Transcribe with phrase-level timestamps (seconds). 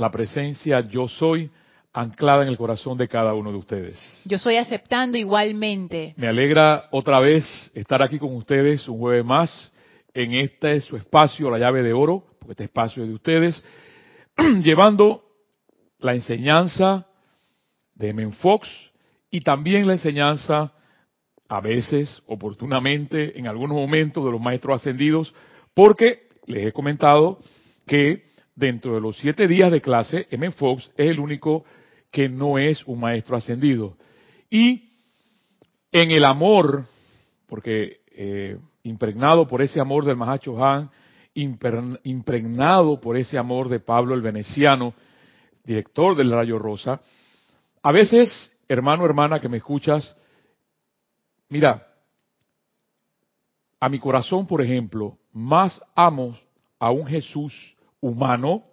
[0.00, 1.50] la presencia yo soy
[1.92, 4.22] anclada en el corazón de cada uno de ustedes.
[4.24, 6.14] Yo soy aceptando igualmente.
[6.16, 9.72] Me alegra otra vez estar aquí con ustedes un jueves más
[10.14, 13.64] en este su espacio, la llave de oro, porque este espacio es de ustedes,
[14.62, 15.22] llevando
[15.98, 17.06] la enseñanza
[17.94, 18.68] de Menfox
[19.30, 20.72] y también la enseñanza,
[21.46, 25.34] a veces, oportunamente, en algunos momentos, de los maestros ascendidos,
[25.74, 27.38] porque les he comentado
[27.86, 28.29] que
[28.60, 30.52] dentro de los siete días de clase, M.
[30.52, 31.64] Fox es el único
[32.12, 33.96] que no es un maestro ascendido.
[34.50, 34.90] Y
[35.90, 36.84] en el amor,
[37.48, 40.90] porque eh, impregnado por ese amor del Mahacho Han,
[41.34, 44.94] impregnado por ese amor de Pablo el Veneciano,
[45.64, 47.00] director del Rayo Rosa,
[47.82, 50.14] a veces, hermano, hermana que me escuchas,
[51.48, 51.86] mira,
[53.78, 56.38] a mi corazón, por ejemplo, más amo
[56.78, 57.54] a un Jesús
[58.00, 58.64] humano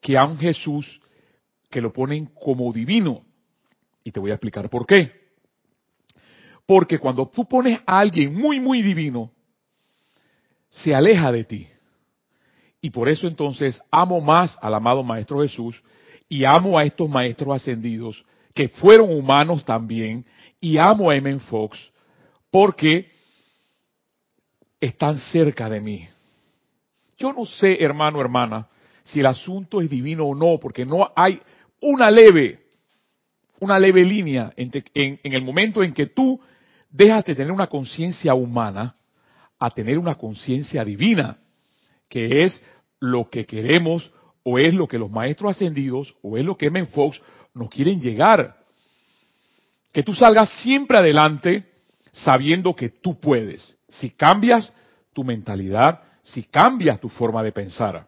[0.00, 1.00] que a un Jesús
[1.70, 3.22] que lo ponen como divino.
[4.02, 5.12] Y te voy a explicar por qué.
[6.66, 9.32] Porque cuando tú pones a alguien muy, muy divino,
[10.70, 11.68] se aleja de ti.
[12.80, 15.82] Y por eso entonces amo más al amado Maestro Jesús
[16.28, 20.24] y amo a estos maestros ascendidos que fueron humanos también
[20.60, 21.38] y amo a M.
[21.40, 21.78] Fox
[22.50, 23.10] porque
[24.80, 26.08] están cerca de mí.
[27.20, 28.66] Yo no sé, hermano, hermana,
[29.04, 31.38] si el asunto es divino o no, porque no hay
[31.82, 32.60] una leve,
[33.60, 36.40] una leve línea en, en el momento en que tú
[36.88, 38.94] dejas de tener una conciencia humana
[39.58, 41.36] a tener una conciencia divina,
[42.08, 42.60] que es
[43.00, 44.10] lo que queremos
[44.42, 47.20] o es lo que los maestros ascendidos o es lo que Men Fox
[47.52, 48.56] nos quieren llegar.
[49.92, 51.66] Que tú salgas siempre adelante
[52.12, 53.76] sabiendo que tú puedes.
[53.88, 54.72] Si cambias
[55.12, 58.06] tu mentalidad, si cambias tu forma de pensar.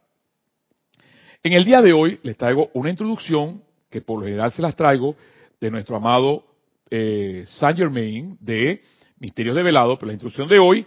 [1.43, 4.77] En el día de hoy les traigo una introducción que por lo general se las
[4.77, 5.17] traigo
[5.61, 6.45] de nuestro amado
[6.91, 8.81] eh, Saint Germain de
[9.19, 10.87] Misterios de Velado, pero la introducción de hoy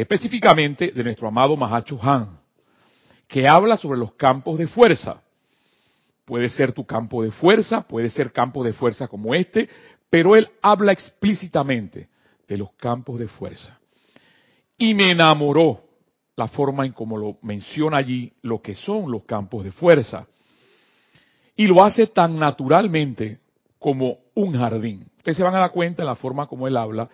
[0.00, 2.38] específicamente de nuestro amado Mahacho Han,
[3.28, 5.22] que habla sobre los campos de fuerza.
[6.24, 9.68] Puede ser tu campo de fuerza, puede ser campo de fuerza como este,
[10.08, 12.08] pero él habla explícitamente
[12.48, 13.78] de los campos de fuerza.
[14.78, 15.82] Y me enamoró
[16.36, 20.26] la forma en cómo lo menciona allí lo que son los campos de fuerza.
[21.56, 23.40] Y lo hace tan naturalmente
[23.78, 25.06] como un jardín.
[25.18, 27.08] Ustedes se van a dar cuenta en la forma como él habla,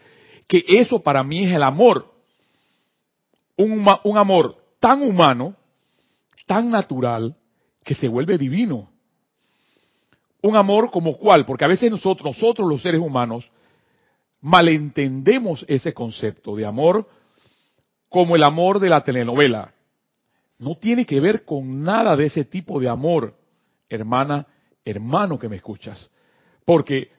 [0.47, 2.19] que eso para mí es el amor
[3.59, 5.55] un, amor tan humano,
[6.47, 7.37] tan natural,
[7.85, 8.89] que se vuelve divino.
[10.43, 13.51] Un amor como cuál, porque a veces nosotros, nosotros los seres humanos,
[14.41, 17.09] malentendemos ese concepto de amor
[18.09, 19.73] como el amor de la telenovela.
[20.59, 23.35] No tiene que ver con nada de ese tipo de amor,
[23.89, 24.47] hermana,
[24.85, 26.11] hermano que me escuchas.
[26.65, 27.11] Porque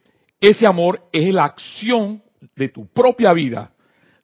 [0.42, 2.22] ese amor es la acción
[2.56, 3.72] de tu propia vida,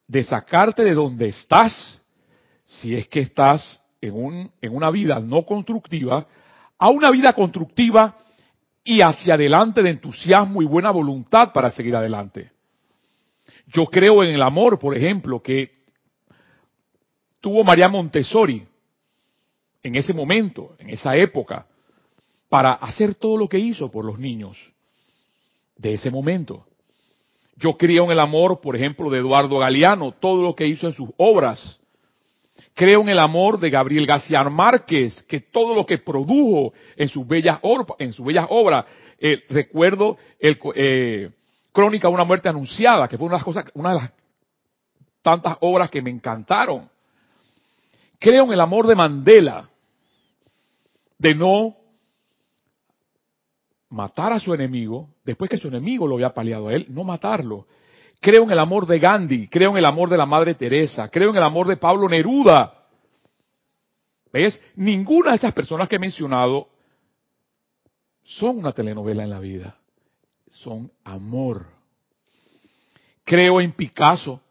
[0.07, 2.01] de sacarte de donde estás
[2.65, 6.27] si es que estás en, un, en una vida no constructiva,
[6.77, 8.17] a una vida constructiva
[8.83, 12.51] y hacia adelante de entusiasmo y buena voluntad para seguir adelante.
[13.67, 15.71] Yo creo en el amor, por ejemplo, que
[17.45, 18.65] tuvo María Montessori
[19.83, 21.67] en ese momento, en esa época,
[22.49, 24.57] para hacer todo lo que hizo por los niños
[25.77, 26.65] de ese momento.
[27.55, 30.93] Yo creo en el amor, por ejemplo, de Eduardo Galeano, todo lo que hizo en
[30.93, 31.79] sus obras
[32.73, 37.25] Creo en el amor de Gabriel García Márquez, que todo lo que produjo en sus
[37.25, 37.59] bellas,
[37.99, 38.85] en sus bellas obras,
[39.17, 41.29] eh, recuerdo el, eh,
[41.71, 44.11] Crónica de una muerte anunciada, que fue una de las cosas, una de las
[45.21, 46.89] tantas obras que me encantaron.
[48.19, 49.69] Creo en el amor de Mandela,
[51.17, 51.75] de no
[53.89, 57.67] matar a su enemigo, después que su enemigo lo había paliado a él, no matarlo.
[58.19, 61.29] Creo en el amor de Gandhi, creo en el amor de la Madre Teresa, creo
[61.29, 62.85] en el amor de Pablo Neruda.
[64.31, 64.61] ¿Ves?
[64.75, 66.67] Ninguna de esas personas que he mencionado
[68.23, 69.77] son una telenovela en la vida.
[70.51, 71.67] Son amor.
[73.23, 74.41] Creo en Picasso.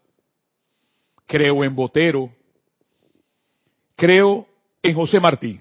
[1.27, 2.31] Creo en Botero.
[3.95, 4.47] Creo
[4.81, 5.59] en José Martí.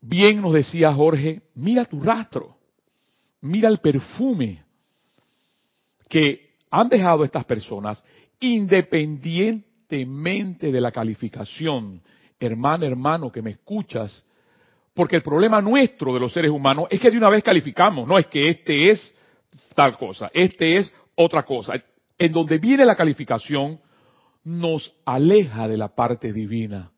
[0.00, 2.56] Bien nos decía Jorge, mira tu rastro,
[3.40, 4.64] mira el perfume,
[6.08, 8.02] que han dejado estas personas
[8.40, 12.02] independientemente de la calificación,
[12.40, 14.24] hermano, hermano, que me escuchas,
[14.94, 18.18] porque el problema nuestro de los seres humanos es que de una vez calificamos, no
[18.18, 19.14] es que este es
[19.74, 21.74] tal cosa, este es otra cosa.
[22.18, 23.78] En donde viene la calificación
[24.44, 26.90] nos aleja de la parte divina.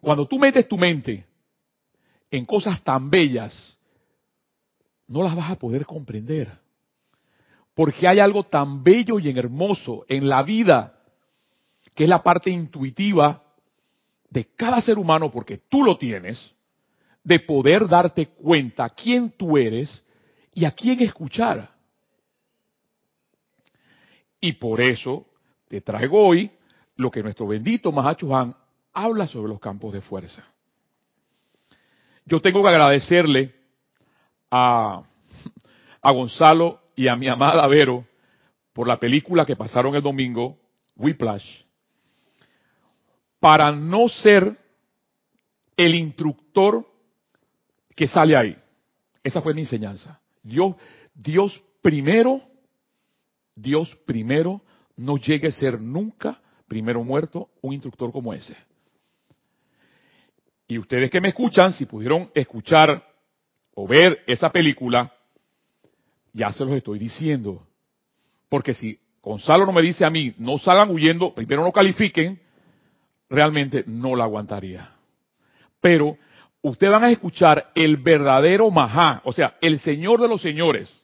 [0.00, 1.26] Cuando tú metes tu mente
[2.30, 3.78] en cosas tan bellas,
[5.06, 6.50] no las vas a poder comprender.
[7.74, 10.98] Porque hay algo tan bello y hermoso en la vida,
[11.94, 13.42] que es la parte intuitiva
[14.28, 16.54] de cada ser humano, porque tú lo tienes,
[17.22, 20.02] de poder darte cuenta quién tú eres
[20.54, 21.70] y a quién escuchar.
[24.40, 25.26] Y por eso
[25.72, 26.50] te traigo hoy
[26.96, 28.54] lo que nuestro bendito Mahacho Han
[28.92, 30.44] habla sobre los campos de fuerza.
[32.26, 33.54] Yo tengo que agradecerle
[34.50, 35.02] a,
[36.02, 38.04] a Gonzalo y a mi amada Vero
[38.74, 40.58] por la película que pasaron el domingo,
[40.94, 41.62] Whiplash,
[43.40, 44.54] para no ser
[45.74, 46.86] el instructor
[47.96, 48.58] que sale ahí.
[49.24, 50.20] Esa fue mi enseñanza.
[50.42, 50.76] Dios,
[51.14, 52.42] Dios primero,
[53.54, 54.60] Dios primero
[54.96, 58.56] no llegue a ser nunca, primero muerto, un instructor como ese.
[60.68, 63.06] Y ustedes que me escuchan, si pudieron escuchar
[63.74, 65.12] o ver esa película,
[66.32, 67.66] ya se los estoy diciendo.
[68.48, 72.40] Porque si Gonzalo no me dice a mí, no salgan huyendo, primero no califiquen,
[73.28, 74.92] realmente no la aguantaría.
[75.80, 76.16] Pero
[76.62, 81.02] ustedes van a escuchar el verdadero Mahá, o sea, el Señor de los señores.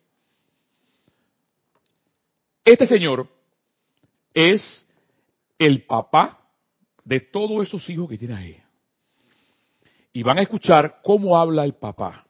[2.65, 3.29] Este Señor
[4.39, 4.87] es
[5.59, 6.39] el papá
[7.05, 8.57] de todos esos hijos que tiene ahí.
[10.13, 12.25] Y van a escuchar cómo habla el papá.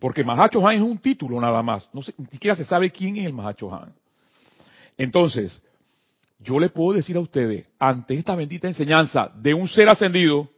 [0.00, 1.88] Porque Mahacho Han es un título nada más.
[1.92, 3.94] Ni siquiera se sabe quién es el Mahacho Han.
[4.96, 5.62] Entonces,
[6.40, 10.50] yo le puedo decir a ustedes, ante esta bendita enseñanza de un ser ascendido,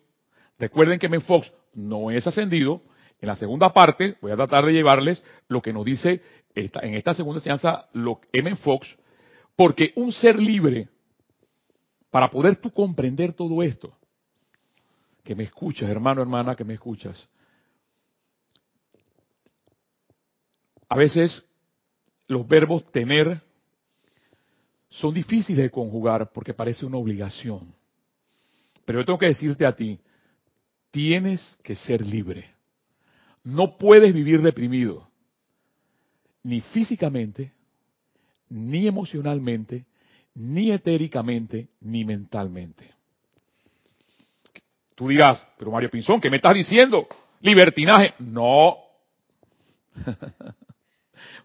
[0.58, 2.80] recuerden que Men Fox no es ascendido,
[3.20, 6.22] en la segunda parte voy a tratar de llevarles lo que nos dice
[6.54, 8.20] en esta segunda enseñanza lo.
[8.62, 8.96] Fox,
[9.56, 10.88] porque un ser libre,
[12.10, 13.96] para poder tú comprender todo esto,
[15.22, 17.28] que me escuchas, hermano, hermana, que me escuchas,
[20.88, 21.44] a veces
[22.26, 23.40] los verbos tener,
[24.88, 27.72] son difíciles de conjugar porque parece una obligación.
[28.84, 30.00] Pero yo tengo que decirte a ti,
[30.90, 32.52] tienes que ser libre.
[33.44, 35.08] No puedes vivir deprimido,
[36.42, 37.52] ni físicamente,
[38.50, 39.86] ni emocionalmente,
[40.34, 42.92] ni etéricamente, ni mentalmente.
[44.94, 47.08] Tú dirás, pero Mario Pinzón, ¿qué me estás diciendo?
[47.40, 48.14] Libertinaje.
[48.18, 48.76] No.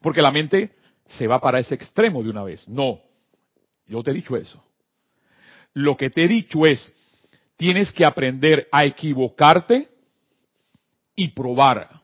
[0.01, 0.75] Porque la mente
[1.05, 2.67] se va para ese extremo de una vez.
[2.67, 2.99] No.
[3.87, 4.61] Yo te he dicho eso.
[5.73, 6.93] Lo que te he dicho es,
[7.55, 9.89] tienes que aprender a equivocarte
[11.15, 12.01] y probar.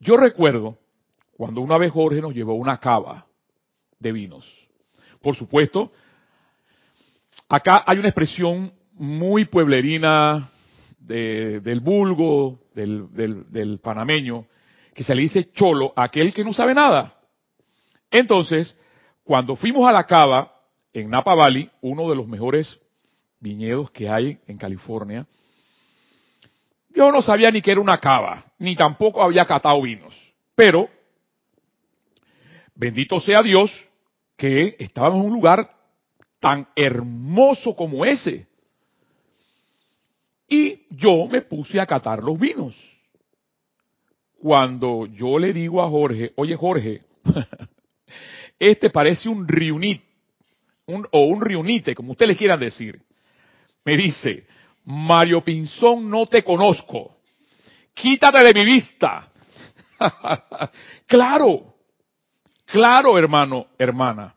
[0.00, 0.78] Yo recuerdo
[1.38, 3.24] cuando una vez Jorge nos llevó una cava
[4.00, 4.44] de vinos.
[5.22, 5.92] Por supuesto,
[7.48, 10.50] acá hay una expresión muy pueblerina
[10.98, 14.46] del vulgo, del, panameño,
[14.92, 17.14] que se le dice cholo a aquel que no sabe nada.
[18.10, 18.76] Entonces,
[19.22, 20.52] cuando fuimos a la cava
[20.92, 22.80] en Napa Valley, uno de los mejores
[23.38, 25.24] viñedos que hay en California,
[26.90, 30.12] yo no sabía ni que era una cava, ni tampoco había catado vinos.
[30.56, 30.97] Pero,
[32.78, 33.70] bendito sea Dios,
[34.38, 35.70] que estábamos en un lugar
[36.40, 38.46] tan hermoso como ese.
[40.48, 42.74] Y yo me puse a catar los vinos.
[44.40, 47.02] Cuando yo le digo a Jorge, oye Jorge,
[48.58, 50.02] Este parece un riunit,
[50.86, 53.00] o un riunite, como usted le quiera decir.
[53.84, 54.46] Me dice,
[54.84, 57.18] Mario Pinzón, no te conozco.
[57.94, 59.30] Quítate de mi vista.
[61.06, 61.74] claro,
[62.70, 64.34] claro, hermano, hermana.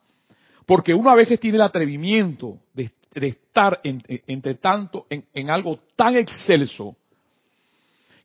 [0.65, 6.15] Porque uno a veces tiene el atrevimiento de, estar entre tanto en, en algo tan
[6.15, 6.95] excelso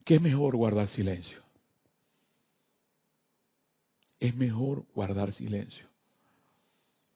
[0.05, 1.47] que es mejor guardar silencio
[4.21, 5.87] es mejor guardar silencio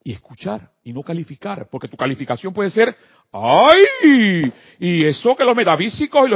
[0.02, 2.96] y escuchar y no calificar, porque tu calificación puede ser,
[3.32, 4.50] ¡ay!
[4.78, 6.30] Y eso que los metafísicos y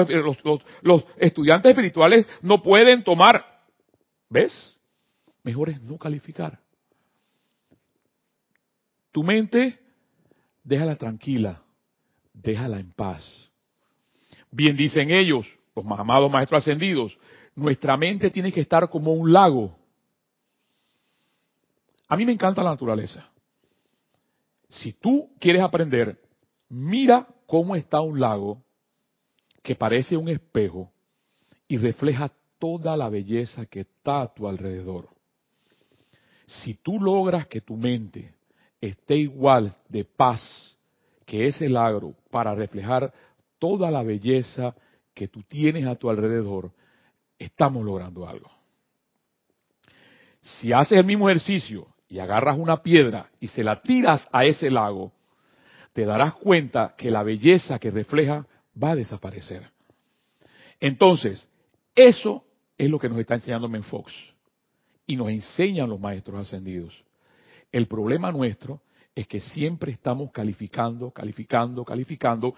[0.83, 3.43] los, estudiantes espirituales no pueden tomar.
[4.29, 4.74] ¿Ves?
[5.45, 6.59] Mejor es no calificar.
[9.13, 9.79] Tu mente,
[10.65, 11.63] déjala tranquila,
[12.33, 13.25] déjala en paz.
[14.51, 15.47] Bien dicen ellos,
[15.77, 17.17] los más amados maestros ascendidos,
[17.55, 19.77] nuestra mente tiene que estar como un lago
[22.09, 23.29] a mí me encanta la naturaleza.
[24.69, 26.21] Si tú quieres aprender,
[26.69, 28.63] mira cómo está un lago
[29.63, 30.93] que parece un espejo
[31.67, 35.09] y refleja toda la belleza que está a tu alrededor.
[36.47, 38.35] Si tú logras que tu mente
[38.81, 40.77] esté igual de paz
[41.25, 43.13] que ese lago para reflejar
[43.59, 44.75] toda la belleza
[45.15, 46.71] que tú tienes a tu alrededor,
[47.39, 48.51] estamos logrando algo.
[50.43, 54.71] Si haces el mismo ejercicio y agarras una piedra y se la tiras a ese
[54.71, 55.13] lago,
[55.95, 58.47] te darás cuenta que la belleza que refleja
[58.81, 59.71] va a desaparecer.
[60.81, 61.49] Entonces,
[61.95, 62.45] eso
[62.77, 64.13] es lo que nos está enseñando Menfox
[65.07, 67.05] y nos enseñan los maestros ascendidos.
[67.73, 68.81] El problema nuestro
[69.15, 72.55] es que siempre estamos calificando, calificando, calificando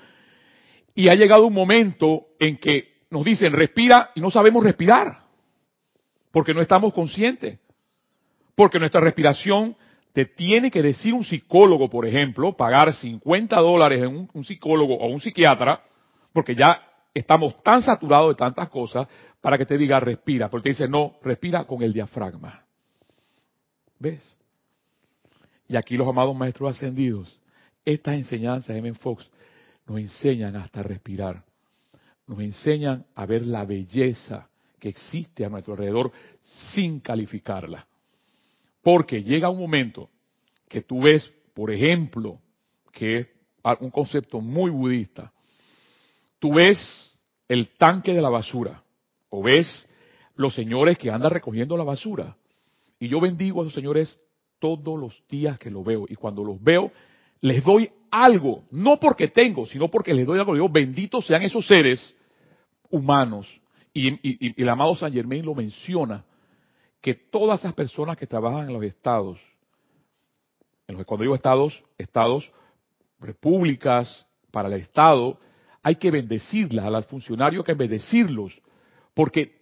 [0.94, 5.26] y ha llegado un momento en que nos dicen respira y no sabemos respirar
[6.36, 7.58] porque no estamos conscientes.
[8.54, 9.74] Porque nuestra respiración
[10.12, 15.06] te tiene que decir un psicólogo, por ejemplo, pagar 50 dólares en un, psicólogo o
[15.08, 15.82] un psiquiatra,
[16.34, 16.82] porque ya
[17.18, 19.08] estamos tan saturados de tantas cosas
[19.40, 22.64] para que te diga respira, porque te dice no, respira con el diafragma.
[23.98, 24.36] ¿Ves?
[25.66, 27.40] Y aquí los amados maestros ascendidos,
[27.84, 28.94] estas enseñanzas de M.
[28.94, 29.28] Fox
[29.86, 31.42] nos enseñan hasta respirar,
[32.26, 36.12] nos enseñan a ver la belleza que existe a nuestro alrededor
[36.74, 37.86] sin calificarla.
[38.82, 40.10] Porque llega un momento
[40.68, 42.40] que tú ves, por ejemplo,
[42.92, 43.26] que es
[43.80, 45.32] un concepto muy budista,
[46.38, 47.16] tú ves
[47.48, 48.82] el tanque de la basura
[49.30, 49.88] o ves
[50.34, 52.36] los señores que andan recogiendo la basura.
[52.98, 54.20] Y yo bendigo a esos señores
[54.58, 56.06] todos los días que los veo.
[56.08, 56.92] Y cuando los veo,
[57.40, 60.54] les doy algo, no porque tengo, sino porque les doy algo.
[60.54, 62.16] Digo, benditos sean esos seres
[62.90, 63.46] humanos.
[63.92, 66.24] Y, el amado San Germain lo menciona
[67.00, 69.38] que todas esas personas que trabajan en los estados,
[70.86, 72.50] en los, cuando digo estados, estados,
[73.20, 75.38] repúblicas, para el Estado,
[75.86, 78.60] hay que bendecirlas, al funcionario hay que bendecirlos,
[79.14, 79.54] porque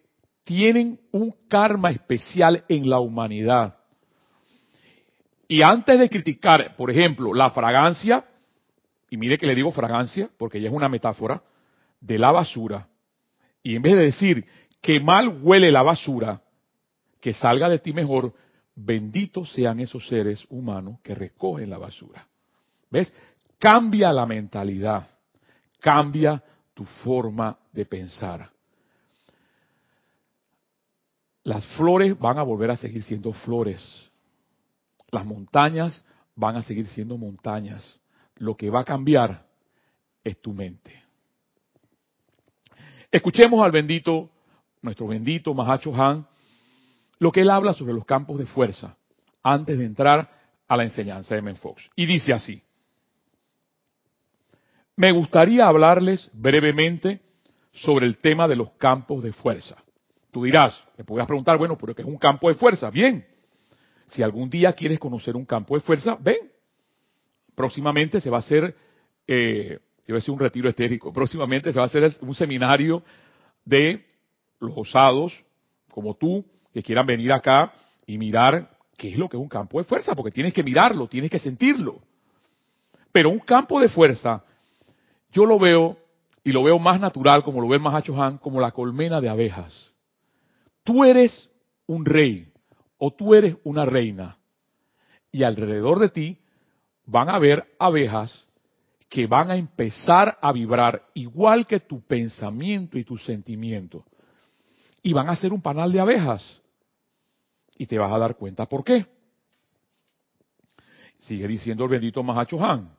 [0.42, 3.76] tienen un karma especial en la humanidad.
[5.46, 8.24] Y antes de criticar, por ejemplo, la fragancia,
[9.10, 11.42] y mire que le digo fragancia, porque ya es una metáfora,
[12.00, 12.88] de la basura,
[13.62, 14.46] y en vez de decir
[14.80, 16.40] que mal huele la basura,
[17.20, 18.32] que salga de ti mejor,
[18.74, 22.26] benditos sean esos seres humanos que recogen la basura.
[22.90, 23.14] ¿Ves?
[23.58, 25.13] Cambia la mentalidad,
[25.84, 28.50] cambia tu forma de pensar.
[31.42, 34.10] Las flores van a volver a seguir siendo flores.
[35.10, 36.02] Las montañas
[36.34, 38.00] van a seguir siendo montañas.
[38.36, 39.46] Lo que va a cambiar
[40.24, 41.04] es tu mente.
[43.10, 44.30] Escuchemos al bendito,
[44.80, 46.26] nuestro bendito Mahacho Han,
[47.18, 48.96] lo que él habla sobre los campos de fuerza
[49.42, 50.30] antes de entrar
[50.66, 51.90] a la enseñanza de Menfox.
[51.94, 52.62] Y dice así,
[54.96, 57.20] me gustaría hablarles brevemente
[57.72, 59.76] sobre el tema de los campos de fuerza.
[60.30, 62.90] Tú dirás, me podrás preguntar, bueno, pero ¿qué es un campo de fuerza?
[62.90, 63.24] Bien,
[64.06, 66.50] si algún día quieres conocer un campo de fuerza, ven.
[67.54, 68.74] Próximamente se va a hacer,
[69.26, 73.02] eh, yo voy a decir un retiro estérico, próximamente se va a hacer un seminario
[73.64, 74.04] de
[74.60, 75.32] los osados,
[75.90, 77.72] como tú, que quieran venir acá
[78.06, 81.06] y mirar qué es lo que es un campo de fuerza, porque tienes que mirarlo,
[81.06, 82.00] tienes que sentirlo.
[83.12, 84.44] Pero un campo de fuerza,
[85.34, 85.98] yo lo veo,
[86.44, 89.28] y lo veo más natural, como lo ve el Mahacho Han, como la colmena de
[89.28, 89.92] abejas.
[90.84, 91.50] Tú eres
[91.86, 92.52] un rey,
[92.98, 94.38] o tú eres una reina,
[95.32, 96.38] y alrededor de ti
[97.06, 98.46] van a haber abejas
[99.08, 104.04] que van a empezar a vibrar igual que tu pensamiento y tu sentimiento.
[105.02, 106.60] Y van a ser un panal de abejas.
[107.76, 109.06] Y te vas a dar cuenta por qué.
[111.18, 112.90] Sigue diciendo el bendito Mahacho Han.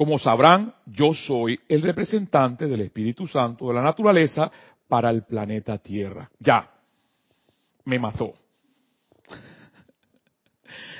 [0.00, 4.50] Como sabrán, yo soy el representante del Espíritu Santo de la naturaleza
[4.88, 6.30] para el planeta Tierra.
[6.38, 6.70] Ya,
[7.84, 8.32] me mató.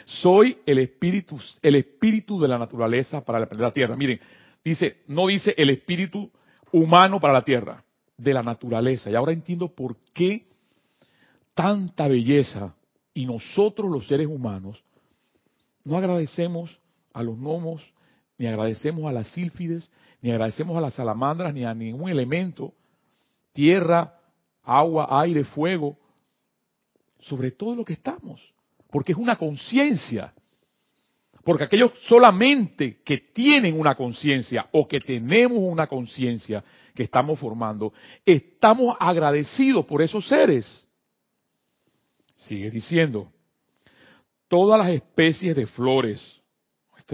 [0.04, 3.96] Soy el espíritu, el espíritu de la naturaleza para el planeta Tierra.
[3.96, 4.20] Miren,
[4.62, 6.30] dice, no dice el espíritu
[6.70, 7.82] humano para la Tierra,
[8.18, 9.10] de la naturaleza.
[9.10, 10.46] Y ahora entiendo por qué
[11.54, 12.74] tanta belleza
[13.14, 14.84] y nosotros los seres humanos
[15.84, 16.78] no agradecemos
[17.14, 17.82] a los gnomos,
[18.40, 19.90] ni agradecemos a las sílfides,
[20.22, 22.72] ni agradecemos a las salamandras, ni a ningún elemento,
[23.52, 24.18] tierra,
[24.62, 25.98] agua, aire, fuego,
[27.18, 28.40] sobre todo lo que estamos,
[28.90, 30.32] porque es una conciencia.
[31.44, 37.92] Porque aquellos solamente que tienen una conciencia o que tenemos una conciencia que estamos formando,
[38.24, 40.86] estamos agradecidos por esos seres.
[42.36, 43.30] Sigue diciendo,
[44.48, 46.39] todas las especies de flores,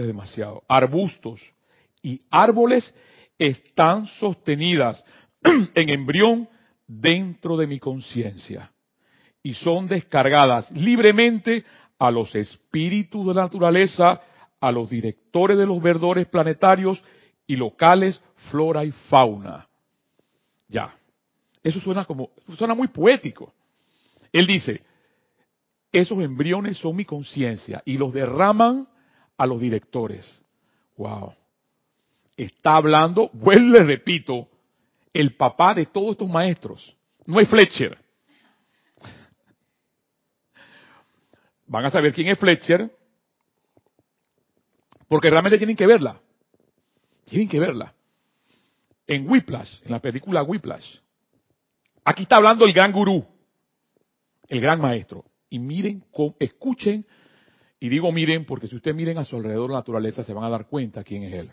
[0.01, 1.41] es demasiado, arbustos
[2.01, 2.93] y árboles
[3.37, 5.03] están sostenidas
[5.43, 6.49] en embrión
[6.87, 8.71] dentro de mi conciencia
[9.43, 11.63] y son descargadas libremente
[11.99, 14.21] a los espíritus de la naturaleza,
[14.59, 17.01] a los directores de los verdores planetarios
[17.45, 19.67] y locales, flora y fauna.
[20.67, 20.93] Ya.
[21.63, 23.53] Eso suena como, suena muy poético.
[24.31, 24.81] Él dice,
[25.91, 28.87] esos embriones son mi conciencia y los derraman
[29.37, 30.25] a los directores.
[30.97, 31.33] Wow.
[32.35, 34.47] Está hablando, vuelvo y repito,
[35.13, 36.95] el papá de todos estos maestros.
[37.25, 37.97] No es Fletcher.
[41.67, 42.91] Van a saber quién es Fletcher
[45.07, 46.19] porque realmente tienen que verla.
[47.25, 47.93] Tienen que verla.
[49.05, 50.97] En Whiplash, en la película Whiplash.
[52.03, 53.25] Aquí está hablando el gran gurú,
[54.47, 55.25] el gran maestro.
[55.49, 56.03] Y miren,
[56.39, 57.05] escuchen,
[57.79, 60.49] y digo miren porque si ustedes miren a su alrededor la naturaleza se van a
[60.49, 61.51] dar cuenta quién es él.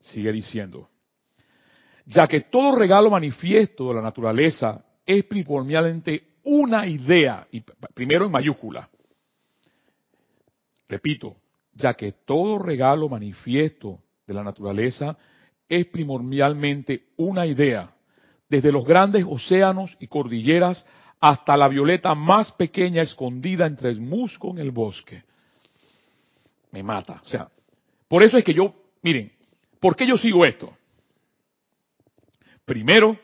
[0.00, 0.88] Sigue diciendo,
[2.06, 7.62] ya que todo regalo manifiesto de la naturaleza es primordialmente una idea, y
[7.94, 8.88] primero en mayúscula.
[10.88, 11.36] Repito,
[11.72, 15.16] ya que todo regalo manifiesto de la naturaleza
[15.68, 17.94] es primordialmente una idea,
[18.48, 20.86] desde los grandes océanos y cordilleras
[21.24, 25.24] hasta la violeta más pequeña escondida entre el musgo en el bosque.
[26.70, 27.22] Me mata.
[27.24, 27.48] O sea,
[28.06, 29.32] por eso es que yo, miren,
[29.80, 30.76] ¿por qué yo sigo esto?
[32.66, 33.18] Primero,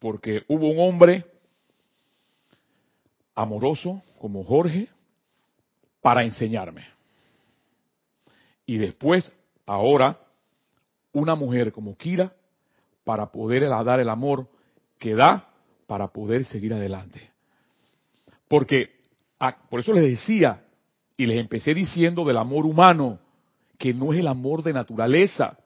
[0.00, 1.24] porque hubo un hombre
[3.36, 4.88] amoroso como Jorge
[6.00, 6.84] para enseñarme.
[8.66, 9.30] Y después,
[9.66, 10.18] ahora,
[11.12, 12.34] una mujer como Kira
[13.04, 14.48] para poder dar el amor
[14.98, 15.53] que da
[15.86, 17.30] para poder seguir adelante.
[18.48, 18.90] Porque,
[19.38, 20.64] ah, por eso les decía,
[21.16, 23.18] y les empecé diciendo del amor humano,
[23.78, 25.58] que no es el amor de naturaleza.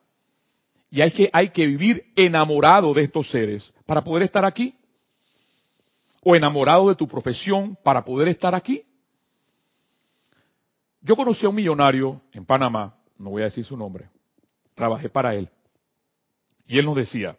[0.91, 4.75] Y hay que, hay que vivir enamorado de estos seres para poder estar aquí.
[6.23, 8.83] O enamorado de tu profesión para poder estar aquí.
[11.01, 14.09] Yo conocí a un millonario en Panamá, no voy a decir su nombre,
[14.75, 15.49] trabajé para él.
[16.67, 17.37] Y él nos decía,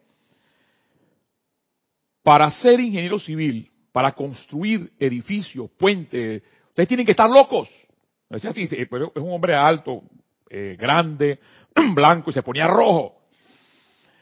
[2.23, 7.69] para ser ingeniero civil, para construir edificios, puentes, ustedes tienen que estar locos.
[8.29, 10.03] Decía así, pero es un hombre alto,
[10.49, 11.39] eh, grande,
[11.93, 13.15] blanco y se ponía rojo.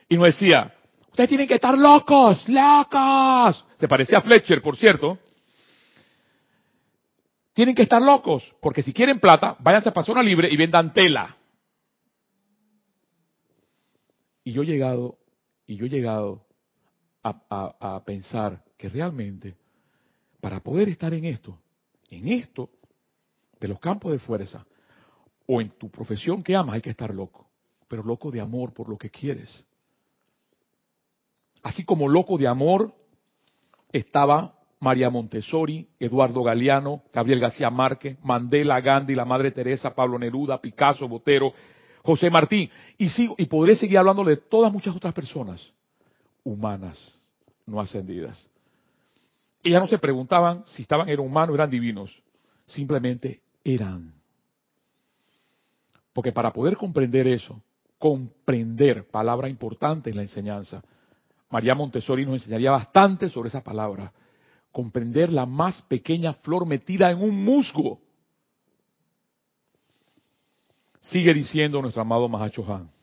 [0.08, 0.74] Y nos decía,
[1.10, 3.66] ustedes tienen que estar locos, locos.
[3.78, 5.20] Se parecía a Fletcher, por cierto.
[7.54, 11.36] Tienen que estar locos, porque si quieren plata, váyanse a zona libre y vendan tela.
[14.44, 15.18] Y yo he llegado,
[15.66, 16.47] y yo he llegado
[17.50, 19.56] a, pensar que realmente,
[20.40, 21.58] para poder estar en esto,
[22.10, 22.70] en esto,
[23.60, 24.66] de los campos de fuerza,
[25.46, 27.50] o en tu profesión que amas, hay que estar loco,
[27.88, 29.66] pero loco de amor por lo que quieres.
[31.64, 32.94] Así como loco de amor
[33.92, 40.62] estaba María Montessori, Eduardo Galeano, Gabriel García Márquez, Mandela, Gandhi, la Madre Teresa, Pablo Neruda,
[40.62, 41.54] Picasso, Botero,
[42.04, 42.70] José Martín.
[42.98, 45.74] Y, sigo, y podré seguir hablando de todas muchas otras personas
[46.44, 47.17] humanas,
[47.68, 48.50] no ascendidas.
[49.64, 52.12] Ellas no se preguntaban si estaban eran humanos eran divinos,
[52.66, 54.14] simplemente eran.
[56.14, 57.62] Porque para poder comprender eso,
[58.00, 60.82] comprender, palabra importante en la enseñanza,
[61.50, 64.12] María Montessori nos enseñaría bastante sobre esa palabra
[64.72, 68.00] comprender la más pequeña flor metida en un musgo.
[71.02, 72.97] Sigue diciendo nuestro amado Mahacho Han.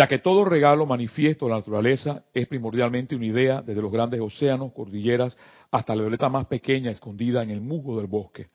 [0.00, 4.18] Ya que todo regalo manifiesto de la naturaleza es primordialmente una idea desde los grandes
[4.18, 5.36] océanos, cordilleras,
[5.70, 8.48] hasta la violeta más pequeña escondida en el musgo del bosque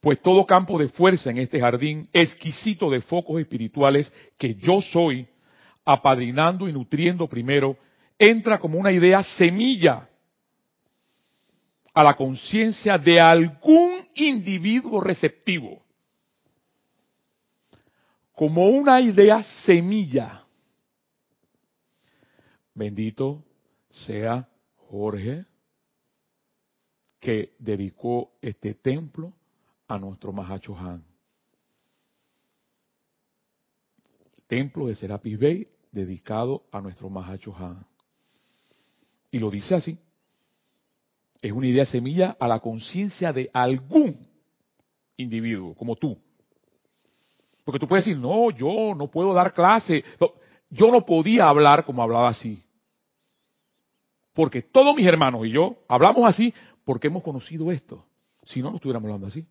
[0.00, 5.26] pues todo campo de fuerza en este jardín exquisito de focos espirituales que yo soy,
[5.84, 7.76] apadrinando y nutriendo primero,
[8.16, 10.08] entra como una idea semilla
[11.92, 15.82] a la conciencia de algún individuo receptivo.
[18.32, 20.44] Como una idea semilla.
[22.80, 23.44] Bendito
[23.90, 24.48] sea
[24.88, 25.44] Jorge
[27.20, 29.34] que dedicó este templo
[29.86, 31.04] a nuestro Mahacho Han.
[34.46, 37.84] Templo de Serapis Bay dedicado a nuestro Mahacho Han.
[39.30, 39.98] Y lo dice así.
[41.42, 44.26] Es una idea semilla a la conciencia de algún
[45.18, 46.16] individuo, como tú.
[47.62, 50.02] Porque tú puedes decir, no, yo no puedo dar clase.
[50.70, 52.64] yo no podía hablar como hablaba así.
[54.34, 58.04] Porque todos mis hermanos y yo hablamos así porque hemos conocido esto.
[58.44, 59.46] Si no, no estuviéramos hablando así.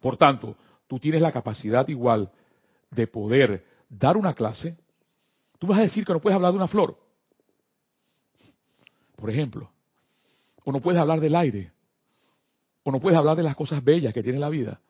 [0.00, 0.56] Por tanto,
[0.88, 2.30] tú tienes la capacidad igual
[2.90, 4.76] de poder dar una clase.
[5.58, 6.98] Tú vas a decir que no puedes hablar de una flor.
[9.16, 9.70] por ejemplo.
[10.64, 11.70] O no puedes hablar del aire.
[12.82, 14.80] O no puedes hablar de las cosas bellas que tiene la vida.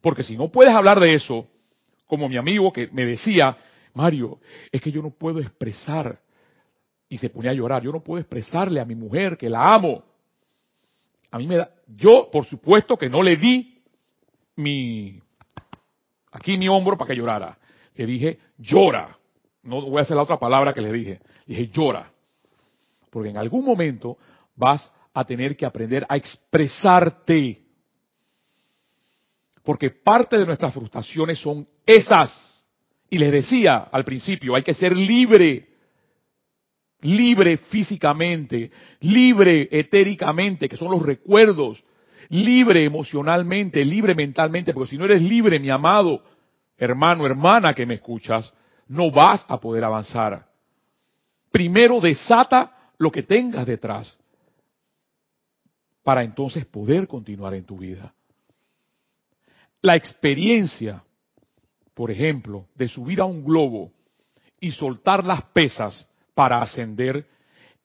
[0.00, 1.48] Porque si no puedes hablar de eso,
[2.06, 3.56] como mi amigo que me decía,
[3.94, 4.38] Mario,
[4.70, 6.20] es que yo no puedo expresar,
[7.08, 10.04] y se ponía a llorar, yo no puedo expresarle a mi mujer que la amo.
[11.30, 13.82] A mí me da, yo por supuesto que no le di
[14.56, 15.20] mi,
[16.32, 17.58] aquí mi hombro para que llorara.
[17.94, 19.16] Le dije, llora.
[19.62, 21.20] No voy a hacer la otra palabra que le dije.
[21.46, 22.10] Le dije, llora.
[23.10, 24.18] Porque en algún momento
[24.54, 27.62] vas a tener que aprender a expresarte.
[29.62, 32.64] Porque parte de nuestras frustraciones son esas.
[33.10, 35.67] Y les decía al principio, hay que ser libre.
[37.00, 41.82] Libre físicamente, libre etéricamente, que son los recuerdos,
[42.30, 46.22] libre emocionalmente, libre mentalmente, porque si no eres libre, mi amado
[46.78, 48.52] hermano, hermana que me escuchas,
[48.86, 50.46] no vas a poder avanzar.
[51.50, 54.16] Primero desata lo que tengas detrás
[56.02, 58.14] para entonces poder continuar en tu vida.
[59.82, 61.02] La experiencia,
[61.94, 63.92] por ejemplo, de subir a un globo
[64.60, 66.07] y soltar las pesas
[66.38, 67.26] para ascender,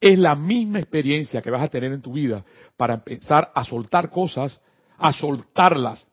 [0.00, 2.44] es la misma experiencia que vas a tener en tu vida
[2.76, 4.60] para empezar a soltar cosas,
[4.96, 6.08] a soltarlas,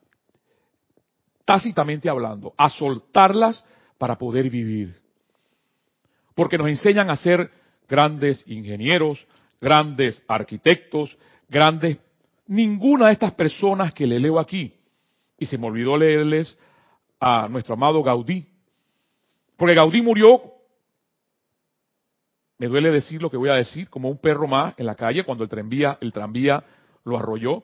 [1.46, 3.64] tácitamente hablando, a soltarlas
[4.00, 5.00] para poder vivir.
[6.34, 7.52] Porque nos enseñan a ser
[7.88, 9.24] grandes ingenieros,
[9.62, 11.16] grandes arquitectos,
[11.48, 12.00] grandes...
[12.48, 14.74] Ninguna de estas personas que le leo aquí,
[15.38, 16.58] y se me olvidó leerles
[17.20, 18.48] a nuestro amado Gaudí,
[19.56, 20.42] porque Gaudí murió,
[22.62, 25.24] me duele decir lo que voy a decir, como un perro más en la calle
[25.24, 26.64] cuando el tranvía, el tranvía
[27.04, 27.64] lo arrolló.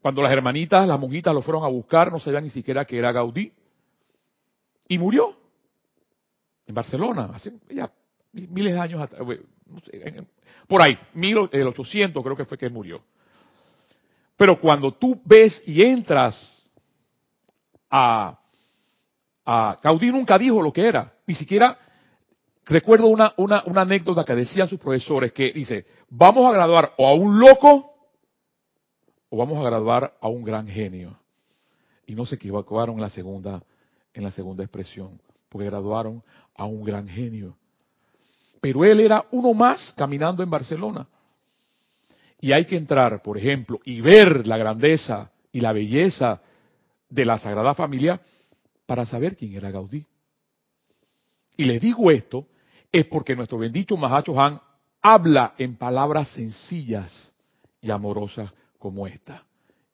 [0.00, 3.12] Cuando las hermanitas, las monjitas lo fueron a buscar, no sabían ni siquiera que era
[3.12, 3.52] Gaudí.
[4.88, 5.36] Y murió
[6.66, 7.92] en Barcelona, hace ya
[8.32, 9.20] miles de años atrás,
[10.66, 13.02] por ahí, 1800 creo que fue que murió.
[14.34, 16.66] Pero cuando tú ves y entras
[17.90, 18.40] a,
[19.44, 21.76] a Gaudí nunca dijo lo que era, ni siquiera
[22.70, 23.34] recuerdo una,
[23.76, 27.92] anécdota que decían sus profesores que dice, vamos a graduar o a un loco
[29.28, 31.18] o vamos a graduar a un gran genio.
[32.06, 33.62] Y no se equivocaron en la segunda,
[34.14, 36.22] en la segunda expresión, porque graduaron
[36.54, 37.56] a un gran genio.
[38.60, 41.06] Pero él era uno más caminando en Barcelona.
[42.40, 46.40] Y hay que entrar, por ejemplo, y ver la grandeza y la belleza
[47.08, 48.20] de la Sagrada Familia
[48.86, 50.06] para saber quién era Gaudí.
[51.56, 52.46] Y les digo esto
[52.92, 54.60] es porque nuestro bendito Mahacho Han
[55.02, 57.32] habla en palabras sencillas
[57.80, 59.44] y amorosas como esta.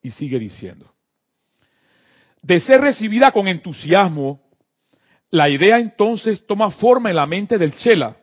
[0.03, 0.93] Y sigue diciendo,
[2.43, 4.41] de ser recibida con entusiasmo,
[5.31, 8.17] la idea entonces toma forma en la mente del Chela,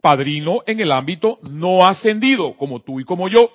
[0.00, 3.50] padrino en el ámbito no ascendido, como tú y como yo.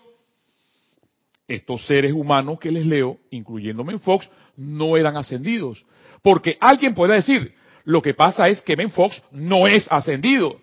[1.47, 5.85] Estos seres humanos que les leo, incluyéndome en Fox, no eran ascendidos.
[6.23, 10.59] Porque alguien puede decir, lo que pasa es que Ben Fox no es ascendido.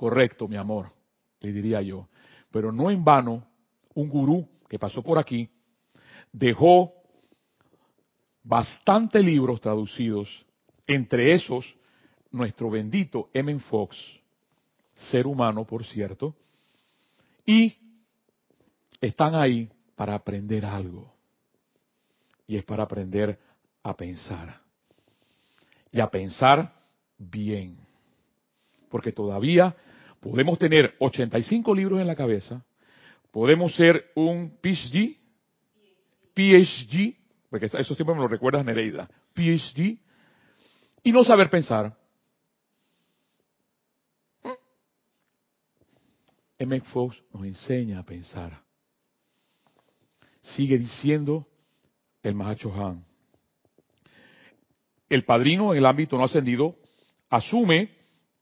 [0.00, 0.90] Correcto, mi amor,
[1.40, 2.08] le diría yo.
[2.50, 3.46] Pero no en vano,
[3.94, 5.50] un gurú que pasó por aquí
[6.32, 6.94] dejó
[8.42, 10.26] bastantes libros traducidos,
[10.86, 11.76] entre esos
[12.30, 13.58] nuestro bendito M.
[13.58, 13.98] Fox,
[14.94, 16.34] ser humano, por cierto,
[17.44, 17.76] y
[19.02, 21.12] están ahí para aprender algo.
[22.46, 23.38] Y es para aprender
[23.82, 24.62] a pensar.
[25.92, 26.72] Y a pensar
[27.18, 27.89] bien.
[28.90, 29.74] Porque todavía
[30.20, 32.62] podemos tener 85 libros en la cabeza,
[33.30, 35.16] podemos ser un PhD,
[36.34, 37.16] PhD,
[37.48, 39.98] porque eso siempre me lo recuerdas Nereida, PhD,
[41.02, 41.96] y no saber pensar.
[46.58, 46.78] M.
[46.82, 48.60] Fox nos enseña a pensar.
[50.42, 51.46] Sigue diciendo
[52.22, 53.06] el Mahacho Han.
[55.08, 56.76] El padrino en el ámbito no ascendido
[57.30, 57.99] asume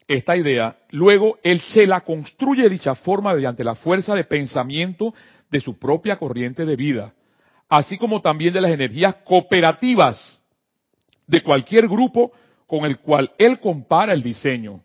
[0.08, 5.14] esta idea, luego él se la construye dicha forma mediante la fuerza de pensamiento
[5.50, 7.12] de su propia corriente de vida,
[7.68, 10.40] así como también de las energías cooperativas
[11.26, 12.32] de cualquier grupo
[12.66, 14.82] con el cual él compara el diseño.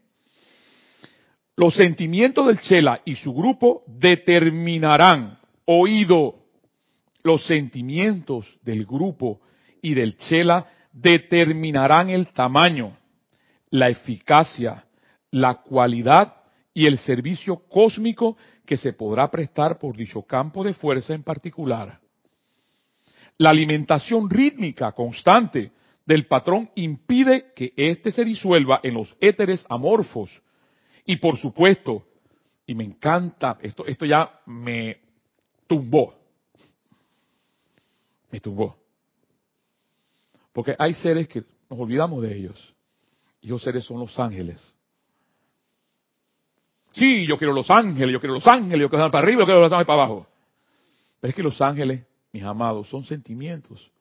[1.55, 6.35] Los sentimientos del Chela y su grupo determinarán, oído,
[7.23, 9.39] los sentimientos del grupo
[9.81, 12.97] y del Chela determinarán el tamaño,
[13.69, 14.83] la eficacia,
[15.33, 16.35] la cualidad
[16.75, 21.99] y el servicio cósmico que se podrá prestar por dicho campo de fuerza en particular.
[23.39, 25.71] La alimentación rítmica constante
[26.05, 30.29] del patrón impide que éste se disuelva en los éteres amorfos,
[31.03, 32.05] y por supuesto,
[32.67, 34.99] y me encanta, esto, esto ya me
[35.65, 36.13] tumbó,
[38.31, 38.77] me tumbó.
[40.51, 42.75] Porque hay seres que nos olvidamos de ellos.
[43.41, 44.73] Y esos seres son los ángeles.
[46.93, 49.61] Sí, yo quiero los ángeles, yo quiero los ángeles, yo quiero para arriba, yo quiero
[49.61, 50.27] los ángeles para abajo.
[51.19, 53.91] Pero es que los ángeles, mis amados, son sentimientos.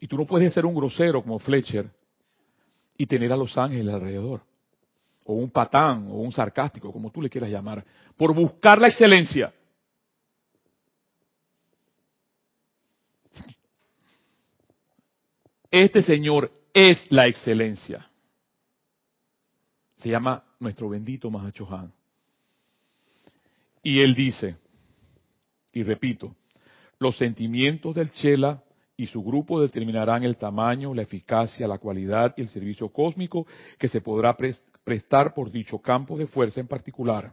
[0.00, 1.90] Y tú no puedes ser un grosero como Fletcher
[2.96, 4.42] y tener a los ángeles alrededor.
[5.24, 7.84] O un patán, o un sarcástico, como tú le quieras llamar,
[8.16, 9.52] por buscar la excelencia.
[15.70, 18.07] Este Señor es la excelencia.
[19.98, 21.92] Se llama nuestro bendito Mahachohan.
[23.82, 24.56] Y él dice,
[25.72, 26.34] y repito,
[26.98, 28.62] los sentimientos del Chela
[28.96, 33.46] y su grupo determinarán el tamaño, la eficacia, la cualidad y el servicio cósmico
[33.78, 34.36] que se podrá
[34.84, 37.32] prestar por dicho campo de fuerza en particular.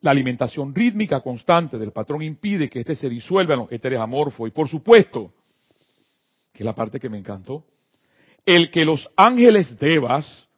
[0.00, 4.48] La alimentación rítmica constante del patrón impide que éste se disuelva en los éteres amorfos.
[4.48, 5.32] Y por supuesto,
[6.52, 7.64] que es la parte que me encantó,
[8.44, 10.48] el que los ángeles devas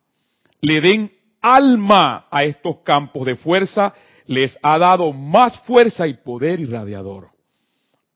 [0.65, 3.93] le den alma a estos campos de fuerza
[4.27, 7.29] les ha dado más fuerza y poder irradiador.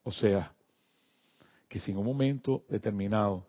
[0.03, 0.53] O sea,
[1.69, 3.47] que si en un momento determinado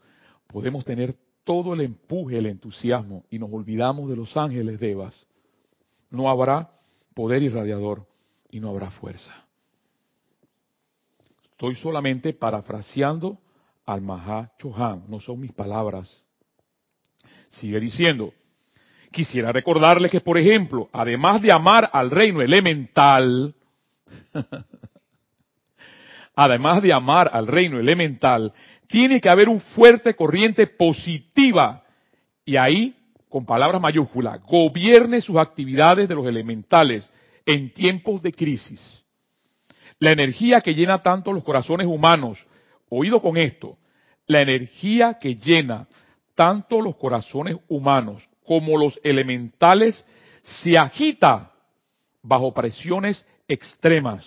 [0.47, 5.15] podemos tener todo el empuje, el entusiasmo y nos olvidamos de los ángeles devas,
[6.09, 6.69] no habrá
[7.13, 8.05] poder irradiador
[8.51, 9.45] y no habrá fuerza.
[11.51, 13.39] Estoy solamente parafraseando
[13.85, 16.23] al Maha Chohan, no son mis palabras.
[17.49, 18.33] Sigue diciendo,
[19.11, 23.53] quisiera recordarles que, por ejemplo, además de amar al reino elemental,
[26.35, 28.53] además de amar al reino elemental,
[28.87, 31.83] tiene que haber un fuerte corriente positiva.
[32.45, 32.95] Y ahí,
[33.29, 37.11] con palabras mayúsculas, gobierne sus actividades de los elementales
[37.45, 39.03] en tiempos de crisis.
[39.99, 42.45] La energía que llena tanto los corazones humanos,
[42.89, 43.77] oído con esto,
[44.27, 45.87] la energía que llena
[46.35, 50.03] tanto los corazones humanos como los elementales
[50.41, 51.51] se agita
[52.23, 54.25] bajo presiones extremas.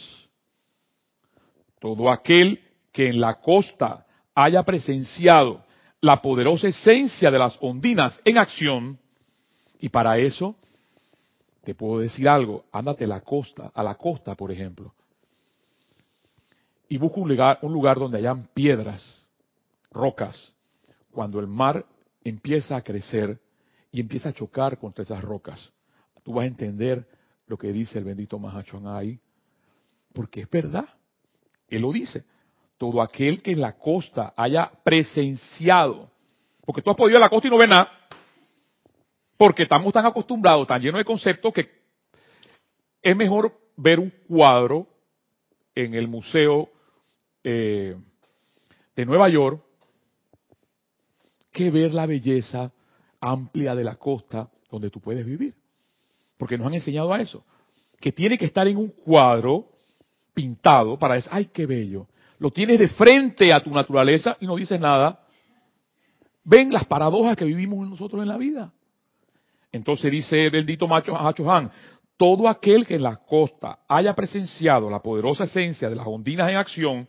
[1.80, 2.60] Todo aquel
[2.92, 5.64] que en la costa haya presenciado
[6.00, 8.96] la poderosa esencia de las ondinas en acción,
[9.80, 10.54] y para eso
[11.64, 14.94] te puedo decir algo, ándate a la costa, a la costa, por ejemplo,
[16.88, 19.26] y busca un lugar, un lugar donde hayan piedras,
[19.90, 20.52] rocas,
[21.10, 21.84] cuando el mar
[22.22, 23.40] empieza a crecer
[23.92, 25.72] y empieza a chocar contra esas rocas,
[26.24, 27.06] tú vas a entender
[27.46, 29.20] lo que dice el bendito Mahachuan ahí,
[30.14, 30.88] porque es verdad,
[31.68, 32.24] él lo dice,
[32.78, 36.10] todo aquel que en la costa haya presenciado,
[36.64, 37.90] porque tú has podido ir a la costa y no ves nada,
[39.36, 41.68] porque estamos tan acostumbrados, tan llenos de conceptos que
[43.02, 44.86] es mejor ver un cuadro
[45.74, 46.70] en el museo
[47.44, 47.96] eh,
[48.94, 49.62] de Nueva York
[51.50, 52.72] que ver la belleza
[53.22, 55.54] amplia de la costa donde tú puedes vivir.
[56.36, 57.44] Porque nos han enseñado a eso.
[58.00, 59.68] Que tiene que estar en un cuadro
[60.34, 62.08] pintado para decir, ay, qué bello.
[62.38, 65.20] Lo tienes de frente a tu naturaleza y no dices nada.
[66.44, 68.72] Ven las paradojas que vivimos nosotros en la vida.
[69.70, 71.16] Entonces dice bendito Macho
[71.50, 71.70] Han,
[72.16, 76.56] todo aquel que en la costa haya presenciado la poderosa esencia de las ondinas en
[76.56, 77.08] acción,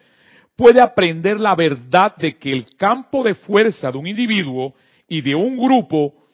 [0.56, 4.73] puede aprender la verdad de que el campo de fuerza de un individuo
[5.13, 6.26] y de un grupo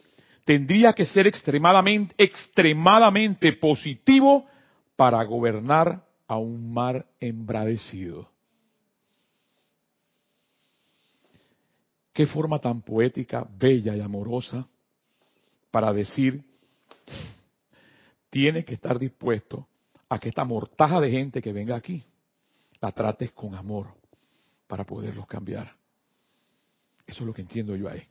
[0.45, 4.45] tendría que ser extremadamente, extremadamente positivo
[4.95, 8.31] para gobernar a un mar embravecido.
[12.13, 14.65] Qué forma tan poética, bella y amorosa
[15.71, 16.41] para decir,
[18.29, 19.67] tiene que estar dispuesto
[20.07, 22.01] a que esta mortaja de gente que venga aquí
[22.79, 23.87] la trates con amor
[24.67, 25.75] para poderlos cambiar.
[27.05, 28.07] Eso es lo que entiendo yo ahí.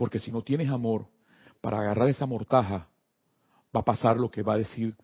[0.00, 1.08] Porque si no tienes amor
[1.60, 2.88] para agarrar esa mortaja,
[3.76, 4.96] va a pasar lo que va a decir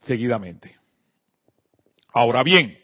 [0.00, 0.76] seguidamente.
[2.12, 2.76] Ahora bien,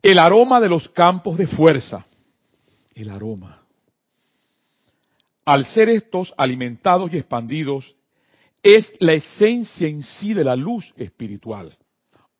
[0.00, 2.06] el aroma de los campos de fuerza,
[2.94, 3.62] el aroma.
[5.44, 7.94] Al ser estos alimentados y expandidos,
[8.62, 11.76] es la esencia en sí de la luz espiritual.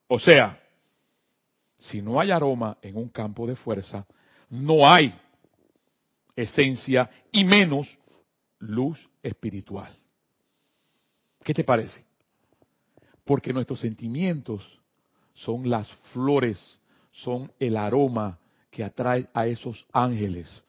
[0.08, 0.58] O sea,
[1.76, 4.06] si no hay aroma en un campo de fuerza,
[4.48, 5.14] no hay
[6.36, 7.98] esencia y menos
[8.58, 9.96] luz espiritual.
[11.42, 12.04] ¿Qué te parece?
[13.24, 14.62] Porque nuestros sentimientos
[15.34, 18.38] son las flores, son el aroma
[18.70, 20.62] que atrae a esos ángeles.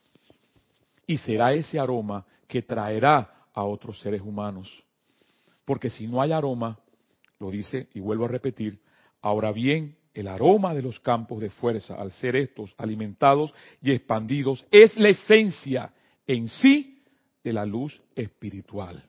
[1.06, 4.72] Y será ese aroma que traerá a otros seres humanos.
[5.66, 6.80] Porque si no hay aroma,
[7.40, 8.80] lo dice y vuelvo a repetir,
[9.22, 13.54] ahora bien, el aroma de los campos de fuerza, al ser estos alimentados
[13.84, 15.94] y expandidos, es la esencia
[16.26, 17.04] en sí
[17.44, 19.04] de la luz espiritual.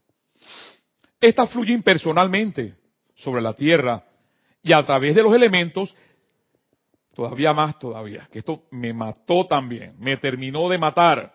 [1.18, 2.74] Esta fluye impersonalmente
[3.14, 4.04] sobre la tierra
[4.62, 5.96] y a través de los elementos,
[7.14, 11.34] todavía más todavía, que esto me mató también, me terminó de matar,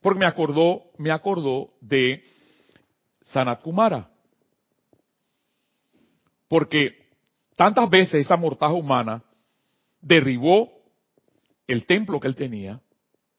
[0.00, 2.24] porque me acordó, me acordó de
[3.20, 4.08] Sanat Kumara.
[6.48, 6.99] Porque
[7.60, 9.22] tantas veces esa mortaja humana
[10.00, 10.72] derribó
[11.66, 12.80] el templo que él tenía,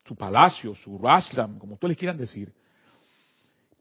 [0.06, 2.54] su palacio, su ashram, como ustedes quieran decir,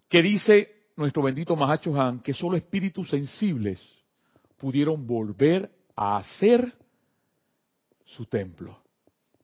[0.09, 3.87] que dice nuestro bendito Mahacho Han que solo espíritus sensibles
[4.57, 6.72] pudieron volver a hacer
[8.07, 8.83] su templo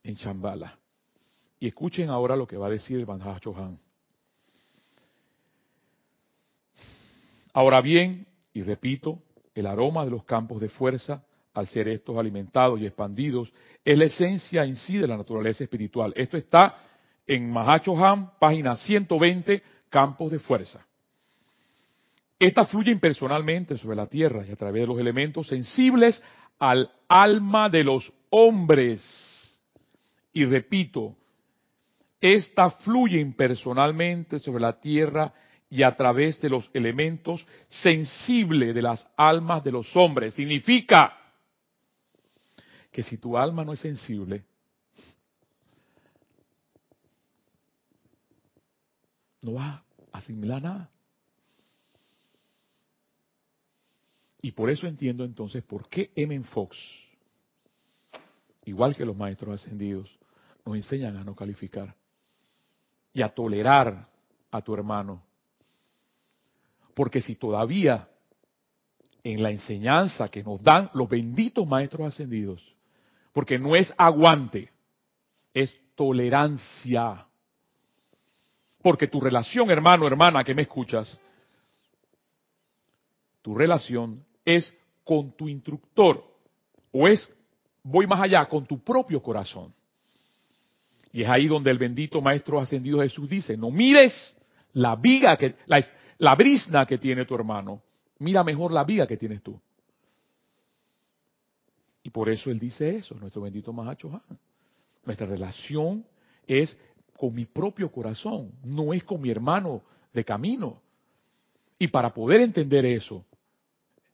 [0.01, 0.79] en Chambala.
[1.59, 3.77] Y escuchen ahora lo que va a decir el Mahacho Han.
[7.53, 9.21] Ahora bien, y repito,
[9.59, 13.51] el aroma de los campos de fuerza, al ser estos alimentados y expandidos,
[13.83, 16.13] es la esencia en sí de la naturaleza espiritual.
[16.15, 16.75] Esto está
[17.25, 20.85] en Mahacho Han, página 120, campos de fuerza.
[22.39, 26.21] Esta fluye impersonalmente sobre la tierra y a través de los elementos sensibles
[26.59, 29.01] al alma de los hombres.
[30.33, 31.15] Y repito,
[32.21, 35.33] esta fluye impersonalmente sobre la tierra
[35.69, 40.33] y a través de los elementos sensibles de las almas de los hombres.
[40.33, 41.17] Significa
[42.91, 44.45] que si tu alma no es sensible,
[49.41, 49.83] no vas a
[50.17, 50.89] asimilar nada.
[54.41, 56.41] Y por eso entiendo entonces por qué M.
[56.43, 56.77] Fox,
[58.65, 60.09] igual que los maestros ascendidos,
[60.65, 61.95] nos enseñan a no calificar
[63.13, 64.07] y a tolerar
[64.51, 65.26] a tu hermano.
[66.97, 68.09] Porque si todavía
[69.23, 72.75] en la enseñanza que nos dan los benditos maestros ascendidos,
[73.33, 74.71] porque no es aguante,
[75.53, 77.27] es tolerancia.
[78.81, 81.19] Porque tu relación, hermano, hermana, que me escuchas,
[83.43, 86.23] tu relación es con tu instructor
[86.91, 87.31] o es,
[87.83, 89.71] voy más allá, con tu propio corazón.
[91.13, 94.35] Y es ahí donde el bendito Maestro Ascendido Jesús dice, no mires
[94.73, 95.83] la viga que, la,
[96.19, 97.81] la brisna que tiene tu hermano,
[98.19, 99.59] mira mejor la viga que tienes tú.
[102.03, 104.21] Y por eso él dice eso, nuestro bendito Mahacho
[105.03, 106.05] Nuestra relación
[106.45, 106.77] es
[107.17, 109.81] con mi propio corazón, no es con mi hermano
[110.13, 110.81] de camino.
[111.77, 113.25] Y para poder entender eso,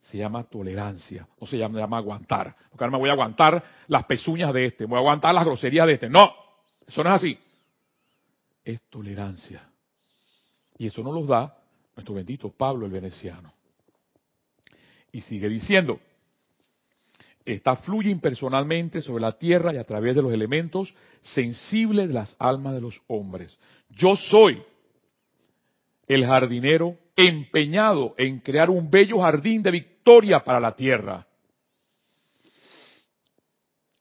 [0.01, 2.55] se llama tolerancia, no se llama, llama, aguantar.
[2.69, 5.87] Porque ahora me voy a aguantar las pezuñas de este, voy a aguantar las groserías
[5.87, 6.09] de este.
[6.09, 6.31] No,
[6.87, 7.39] eso no es así.
[8.65, 9.69] Es tolerancia.
[10.77, 11.55] Y eso nos lo da
[11.95, 13.53] nuestro bendito Pablo el Veneciano.
[15.11, 15.99] Y sigue diciendo,
[17.45, 22.35] esta fluye impersonalmente sobre la tierra y a través de los elementos sensibles de las
[22.39, 23.57] almas de los hombres.
[23.89, 24.63] Yo soy
[26.07, 31.27] el jardinero empeñado en crear un bello jardín de victoria para la tierra.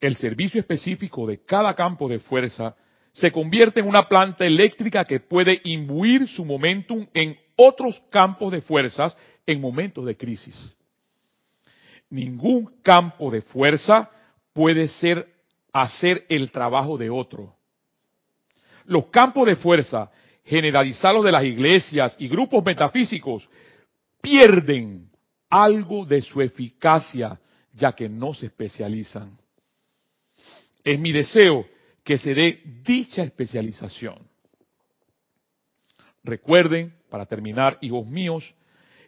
[0.00, 2.74] El servicio específico de cada campo de fuerza
[3.12, 8.62] se convierte en una planta eléctrica que puede imbuir su momentum en otros campos de
[8.62, 10.74] fuerzas en momentos de crisis.
[12.08, 14.10] Ningún campo de fuerza
[14.52, 15.28] puede ser
[15.72, 17.54] hacer el trabajo de otro.
[18.84, 20.10] Los campos de fuerza
[20.44, 23.48] generalizados de las iglesias y grupos metafísicos
[24.20, 25.10] pierden
[25.48, 27.38] algo de su eficacia
[27.74, 29.38] ya que no se especializan.
[30.84, 31.66] Es mi deseo
[32.04, 34.28] que se dé dicha especialización.
[36.24, 38.54] Recuerden, para terminar, hijos míos,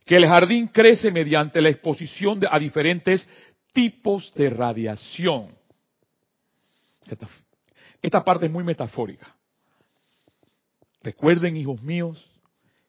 [0.05, 3.29] que el jardín crece mediante la exposición a diferentes
[3.73, 5.55] tipos de radiación.
[8.03, 9.35] esta parte es muy metafórica.
[11.03, 12.31] Recuerden, hijos míos,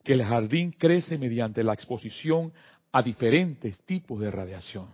[0.04, 2.54] que el jardín crece mediante la exposición
[2.92, 4.88] a diferentes tipos de radiación.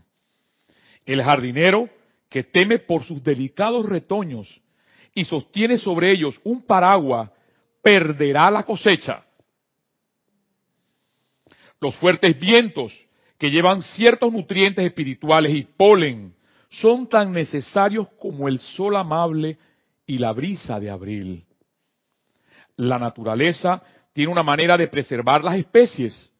[1.06, 1.90] El jardinero
[2.30, 4.62] que teme por sus delicados retoños
[5.14, 7.30] y sostiene sobre ellos un paraguas,
[7.82, 9.24] perderá la cosecha.
[11.80, 12.94] Los fuertes vientos
[13.38, 16.34] que llevan ciertos nutrientes espirituales y polen
[16.70, 19.58] son tan necesarios como el sol amable
[20.06, 21.46] y la brisa de abril
[22.82, 23.82] la naturaleza
[24.14, 26.32] tiene una manera de preservar las especies,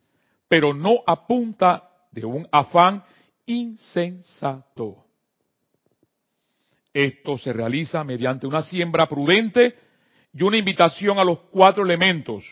[0.48, 3.04] pero no apunta de un afán
[3.46, 5.06] insensato.
[6.94, 9.76] Esto se realiza mediante una siembra prudente
[10.34, 12.44] y una invitación a los cuatro elementos.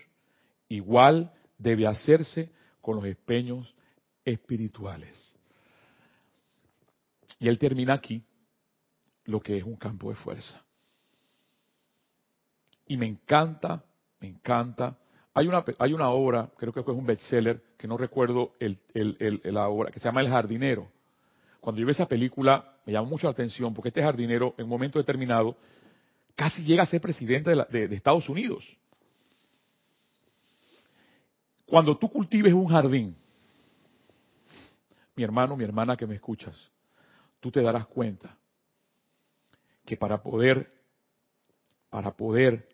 [0.69, 3.75] Igual debe hacerse con los empeños
[4.23, 5.35] espirituales.
[7.39, 8.23] Y él termina aquí
[9.25, 10.61] lo que es un campo de fuerza.
[12.87, 13.83] Y me encanta,
[14.19, 14.97] me encanta.
[15.33, 18.79] Hay una, hay una obra, creo que es un bestseller, que no recuerdo el,
[19.43, 20.89] la obra, que se llama El jardinero.
[21.61, 24.69] Cuando yo vi esa película, me llamó mucho la atención, porque este jardinero, en un
[24.71, 25.55] momento determinado,
[26.35, 28.65] casi llega a ser presidente de, Estados Unidos.
[31.67, 33.15] Cuando tú cultives un jardín,
[35.15, 36.71] mi hermano, mi hermana que me escuchas,
[37.39, 38.35] tú te darás cuenta
[39.85, 40.73] que para poder,
[41.91, 42.67] para poder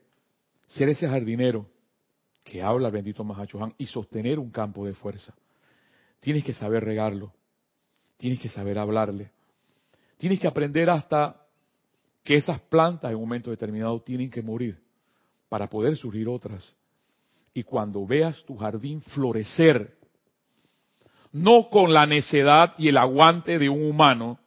[0.68, 1.70] ser ese jardinero
[2.46, 5.36] que habla el bendito Mahachohan y sostener un campo de fuerza,
[6.22, 7.34] tienes que saber regarlo,
[8.16, 9.35] tienes que saber hablarle,
[10.26, 11.36] tienes que aprender hasta
[12.24, 14.82] que esas plantas en un momento determinado tienen que morir
[15.50, 16.76] para poder surgir otras.
[17.54, 20.00] Y cuando veas tu jardín florecer,
[21.32, 24.40] no con la necedad y el aguante de un humano,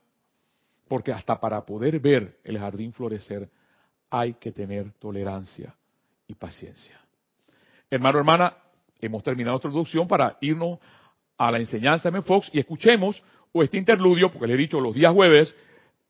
[0.89, 3.49] porque hasta para poder ver el jardín florecer
[4.11, 5.77] hay que tener tolerancia
[6.27, 7.01] y paciencia.
[7.89, 8.57] Hermano, hermana,
[9.01, 10.81] hemos terminado nuestra introducción para irnos
[11.37, 12.27] a la enseñanza de M.
[12.27, 13.23] Fox y escuchemos
[13.53, 15.55] o este interludio, porque le he dicho los días jueves,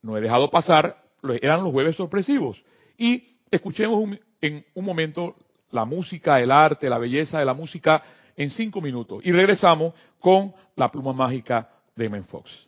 [0.03, 1.03] no he dejado pasar,
[1.41, 2.63] eran los jueves sorpresivos.
[2.97, 5.37] Y escuchemos en un momento
[5.71, 8.03] la música, el arte, la belleza de la música
[8.37, 9.21] en cinco minutos.
[9.25, 12.23] Y regresamos con la pluma mágica de M.
[12.23, 12.68] Fox.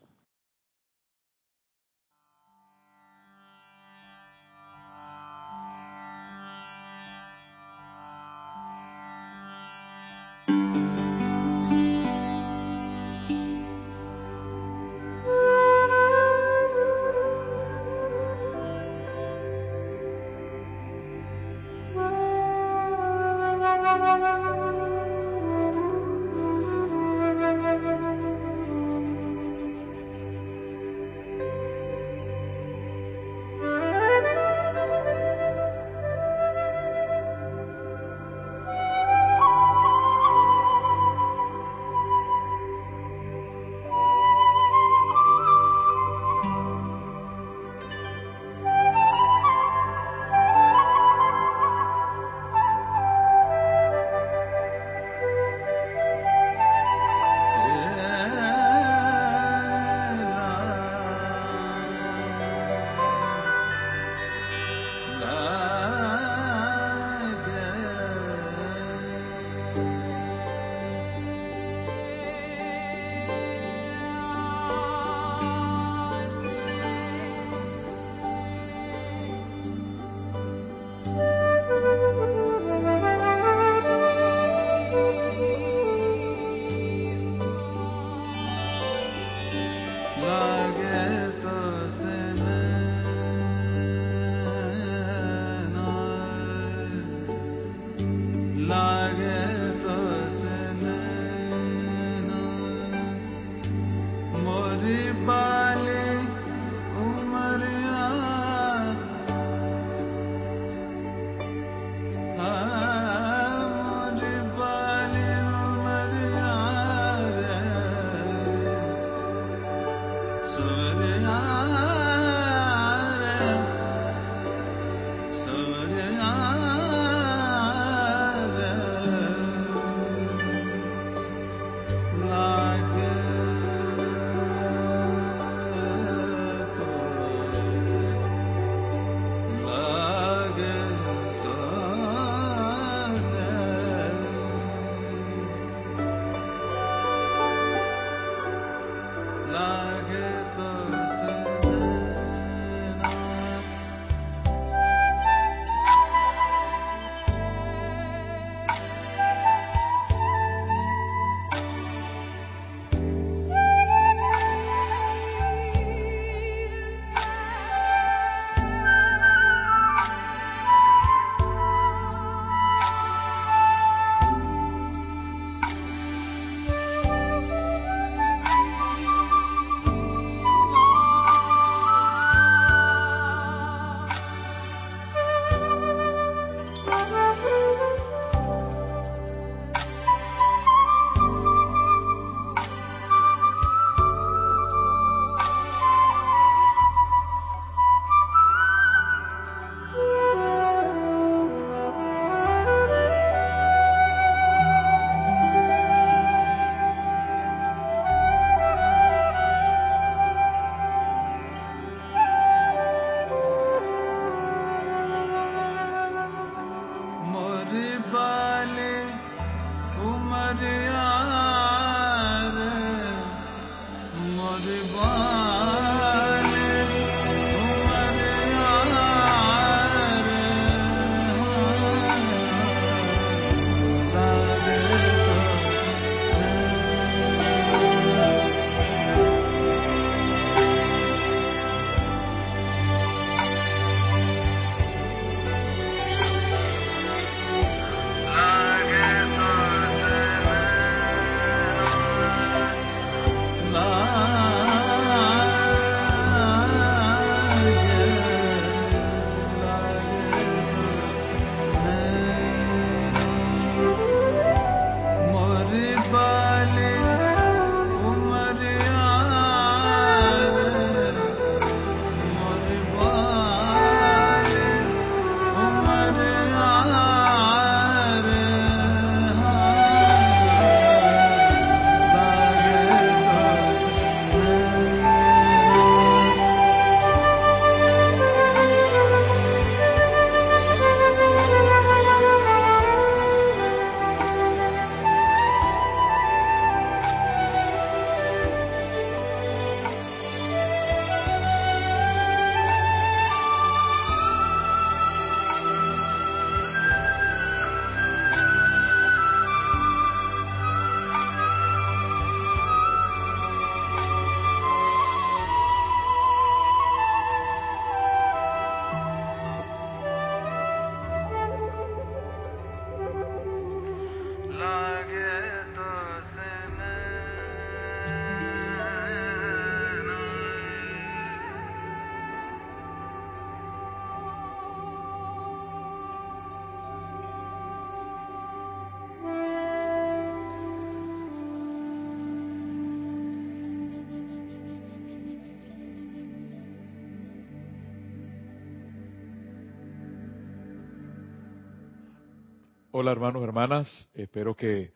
[353.00, 354.92] Hola hermanos, hermanas, espero que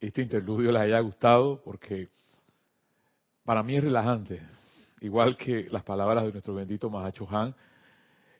[0.00, 2.08] este interludio les haya gustado porque
[3.44, 4.40] para mí es relajante,
[5.02, 7.54] igual que las palabras de nuestro bendito Mahacho Han,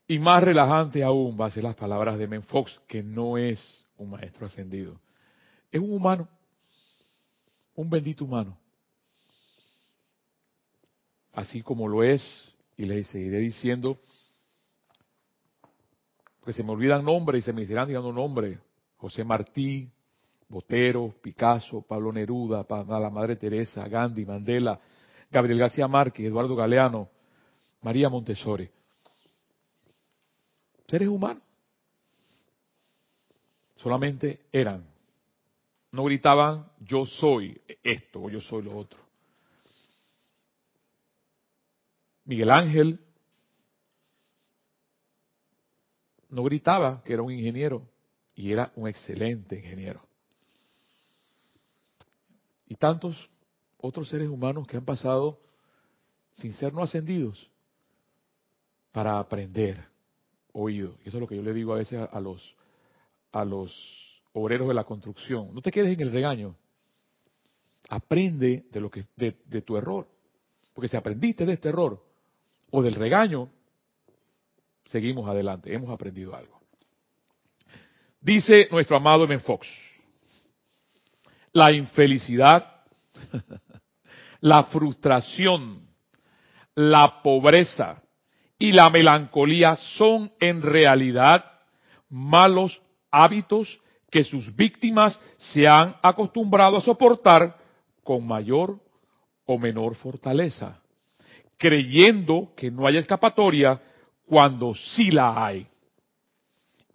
[0.09, 3.85] y más relajante aún va a ser las palabras de Men Fox, que no es
[3.99, 4.99] un maestro ascendido,
[5.71, 6.27] es un humano,
[7.75, 8.57] un bendito humano,
[11.35, 12.23] así como lo es,
[12.79, 14.01] y les seguiré diciendo,
[16.47, 18.59] que se me olvidan nombres y se me irán dando nombres,
[18.97, 19.91] José Martí,
[20.49, 24.81] Botero, Picasso, Pablo Neruda, la Madre Teresa, Gandhi, Mandela,
[25.31, 27.09] Gabriel García Márquez, Eduardo Galeano,
[27.83, 28.71] María Montessori.
[30.87, 31.43] Seres humanos.
[33.77, 34.85] Solamente eran.
[35.91, 39.01] No gritaban yo soy esto o yo soy lo otro.
[42.25, 43.01] Miguel Ángel
[46.29, 47.89] no gritaba que era un ingeniero
[48.37, 50.03] y era un excelente ingeniero.
[52.69, 53.31] Y tantos
[53.79, 55.41] otros seres humanos que han pasado
[56.35, 57.51] sin ser no ascendidos
[58.93, 59.83] para aprender
[60.53, 60.97] oído.
[61.05, 62.55] Y eso es lo que yo le digo a veces a los
[63.33, 65.55] a los obreros de la construcción.
[65.55, 66.57] No te quedes en el regaño.
[67.89, 70.09] Aprende de lo que de, de tu error.
[70.75, 72.05] Porque si aprendiste de este error
[72.71, 73.51] o del regaño,
[74.85, 76.56] seguimos adelante, hemos aprendido algo.
[78.27, 79.39] Dice nuestro amado M.
[79.39, 79.69] Fox,
[81.53, 82.83] la infelicidad,
[84.41, 85.87] la frustración,
[86.75, 88.03] la pobreza
[88.59, 91.45] y la melancolía son en realidad
[92.09, 97.57] malos hábitos que sus víctimas se han acostumbrado a soportar
[98.03, 98.81] con mayor
[99.45, 100.81] o menor fortaleza,
[101.57, 103.81] creyendo que no hay escapatoria
[104.27, 105.69] cuando sí la hay.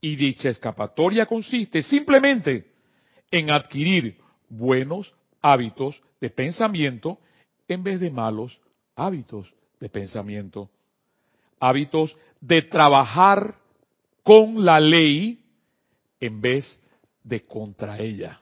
[0.01, 2.71] Y dicha escapatoria consiste simplemente
[3.29, 7.19] en adquirir buenos hábitos de pensamiento
[7.67, 8.59] en vez de malos
[8.95, 10.69] hábitos de pensamiento.
[11.59, 13.55] Hábitos de trabajar
[14.23, 15.43] con la ley
[16.19, 16.81] en vez
[17.23, 18.41] de contra ella.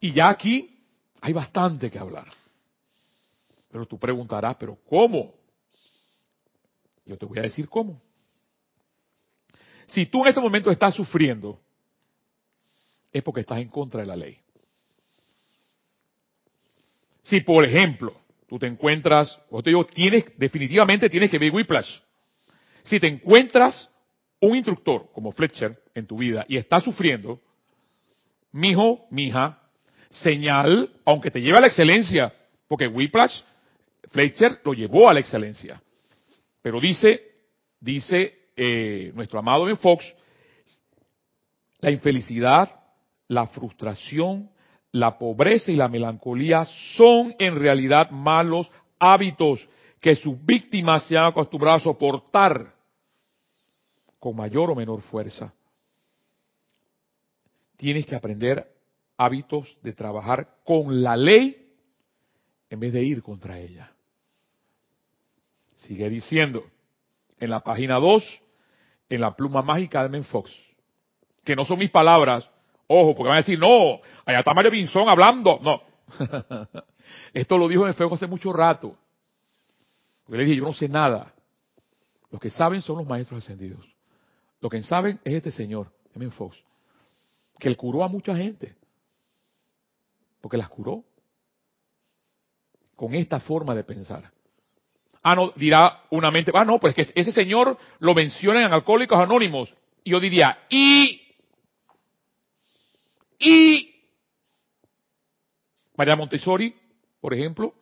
[0.00, 0.78] Y ya aquí
[1.20, 2.28] hay bastante que hablar.
[3.70, 5.34] Pero tú preguntarás, ¿pero cómo?
[7.04, 8.00] Yo te voy a decir cómo.
[9.86, 11.60] Si tú en este momento estás sufriendo,
[13.12, 14.38] es porque estás en contra de la ley.
[17.22, 18.14] Si, por ejemplo,
[18.48, 21.98] tú te encuentras, o te digo, tienes, definitivamente tienes que ver whiplash.
[22.84, 23.90] Si te encuentras
[24.40, 27.40] un instructor como Fletcher en tu vida y estás sufriendo,
[28.52, 29.60] mijo, mija,
[30.10, 32.32] señal, aunque te lleve a la excelencia,
[32.68, 33.40] porque whiplash,
[34.10, 35.82] Fletcher lo llevó a la excelencia.
[36.62, 37.22] Pero dice,
[37.80, 40.04] dice eh, nuestro amado Ben Fox,
[41.80, 42.68] la infelicidad,
[43.28, 44.50] la frustración,
[44.92, 46.64] la pobreza y la melancolía
[46.96, 49.68] son en realidad malos hábitos
[50.00, 52.74] que sus víctimas se han acostumbrado a soportar
[54.18, 55.52] con mayor o menor fuerza.
[57.76, 58.72] Tienes que aprender
[59.18, 61.74] hábitos de trabajar con la ley
[62.70, 63.92] en vez de ir contra ella.
[65.76, 66.64] Sigue diciendo,
[67.38, 68.40] en la página 2,
[69.08, 70.50] en la pluma mágica de Men Fox,
[71.44, 72.48] que no son mis palabras,
[72.86, 75.82] ojo, porque van a decir, no, allá está Mario Pinzón hablando, no.
[77.32, 78.96] Esto lo dijo en Fox hace mucho rato.
[80.24, 81.32] Porque le dije, yo no sé nada.
[82.30, 83.86] Los que saben son los maestros ascendidos.
[84.60, 86.56] Lo que saben es este señor, Men Fox,
[87.58, 88.74] que él curó a mucha gente.
[90.40, 91.04] Porque las curó.
[92.96, 94.32] Con esta forma de pensar.
[95.28, 99.18] Ah, no, dirá una mente, ah, no, pues que ese señor lo mencionan en Alcohólicos
[99.18, 99.74] Anónimos.
[100.04, 101.20] Y yo diría, y,
[103.40, 103.92] y,
[105.96, 106.76] María Montessori,
[107.20, 107.74] por ejemplo,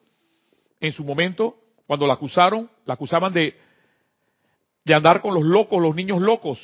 [0.80, 3.54] en su momento, cuando la acusaron, la acusaban de,
[4.82, 6.58] de andar con los locos, los niños locos,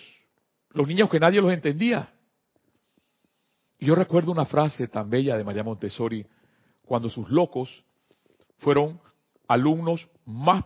[0.71, 2.11] los niños que nadie los entendía.
[3.79, 6.25] Y yo recuerdo una frase tan bella de María Montessori,
[6.87, 7.85] cuando sus locos
[8.61, 8.99] fueron
[9.51, 10.65] alumnos más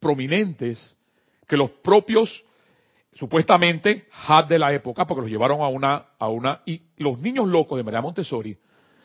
[0.00, 0.96] prominentes
[1.46, 2.44] que los propios
[3.12, 7.46] supuestamente had de la época, porque los llevaron a una, a una, y los niños
[7.46, 8.58] locos de María Montessori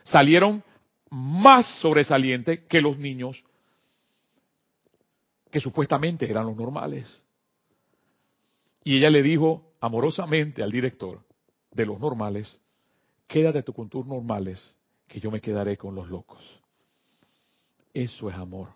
[0.04, 0.64] salieron
[1.12, 3.43] más sobresalientes que los niños
[5.52, 7.24] que supuestamente eran los normales.
[8.84, 11.22] Y ella le dijo amorosamente al director
[11.70, 12.60] de los normales,
[13.28, 14.76] quédate tú con tus normales,
[15.08, 16.41] que yo me quedaré con los locos.
[17.93, 18.70] Eso es amor.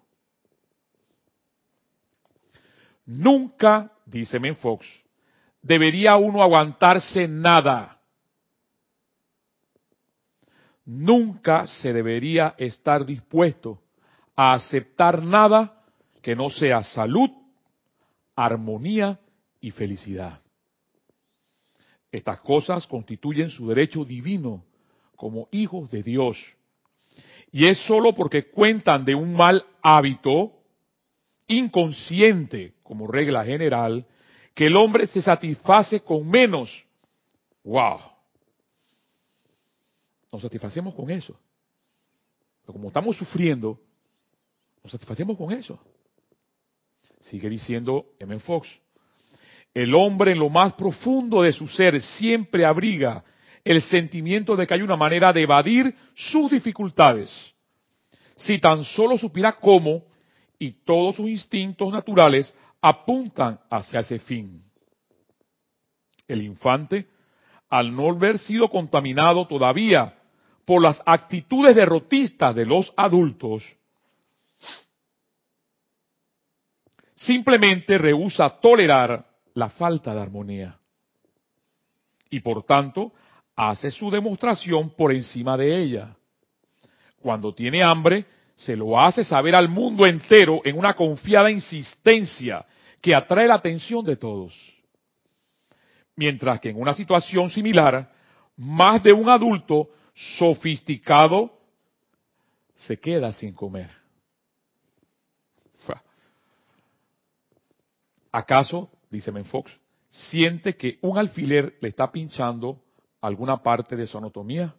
[3.06, 4.86] Nunca, dice Men Fox,
[5.62, 8.00] debería uno aguantarse nada.
[10.86, 13.82] Nunca se debería estar dispuesto
[14.36, 15.84] a aceptar nada
[16.22, 17.30] que no sea salud,
[18.36, 19.20] armonía
[19.60, 20.40] y felicidad.
[22.12, 24.66] Estas cosas constituyen su derecho divino
[25.16, 26.38] como hijos de Dios.
[27.52, 30.61] Y es sólo porque cuentan de un mal hábito
[31.52, 34.06] inconsciente, como regla general,
[34.54, 36.70] que el hombre se satisface con menos.
[37.64, 38.00] ¡Wow!
[40.32, 41.38] Nos satisfacemos con eso.
[42.62, 43.80] Pero como estamos sufriendo,
[44.84, 45.80] nos satisfacemos con eso.
[47.20, 48.40] Sigue diciendo M.
[48.40, 48.68] Fox.
[49.74, 53.24] El hombre en lo más profundo de su ser siempre abriga
[53.64, 57.30] el sentimiento de que hay una manera de evadir sus dificultades.
[58.36, 60.04] Si tan solo supiera cómo,
[60.62, 64.64] y todos sus instintos naturales apuntan hacia ese fin.
[66.28, 67.08] El infante,
[67.68, 70.20] al no haber sido contaminado todavía
[70.64, 73.64] por las actitudes derrotistas de los adultos,
[77.16, 80.78] simplemente rehúsa tolerar la falta de armonía.
[82.30, 83.14] Y por tanto,
[83.56, 86.16] hace su demostración por encima de ella.
[87.20, 88.28] Cuando tiene hambre,
[88.62, 92.66] se lo hace saber al mundo entero en una confiada insistencia
[93.02, 94.54] que atrae la atención de todos.
[96.16, 98.12] Mientras que en una situación similar,
[98.58, 99.90] más de un adulto
[100.38, 101.52] sofisticado
[102.76, 103.90] se queda sin comer.
[108.32, 109.78] ¿Acaso, dice Menfox,
[110.10, 112.82] siente que un alfiler le está pinchando
[113.20, 114.74] alguna parte de su anatomía?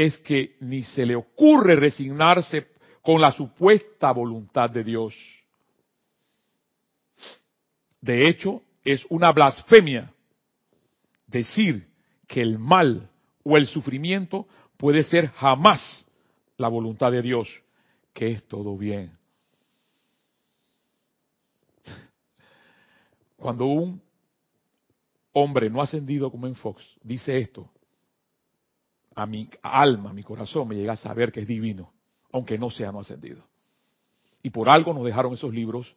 [0.00, 2.68] Es que ni se le ocurre resignarse
[3.02, 5.14] con la supuesta voluntad de Dios.
[8.00, 10.10] De hecho, es una blasfemia
[11.26, 11.86] decir
[12.26, 13.10] que el mal
[13.44, 14.48] o el sufrimiento
[14.78, 16.06] puede ser jamás
[16.56, 17.62] la voluntad de Dios,
[18.14, 19.12] que es todo bien.
[23.36, 24.00] Cuando un
[25.34, 27.70] hombre no ascendido como en Fox dice esto,
[29.14, 31.92] a mi alma, a mi corazón me llega a saber que es divino,
[32.32, 33.44] aunque no sea no ascendido.
[34.42, 35.94] Y por algo nos dejaron esos libros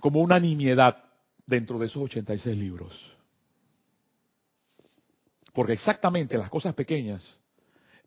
[0.00, 1.02] como una nimiedad
[1.46, 3.14] dentro de esos 86 libros.
[5.52, 7.38] Porque exactamente las cosas pequeñas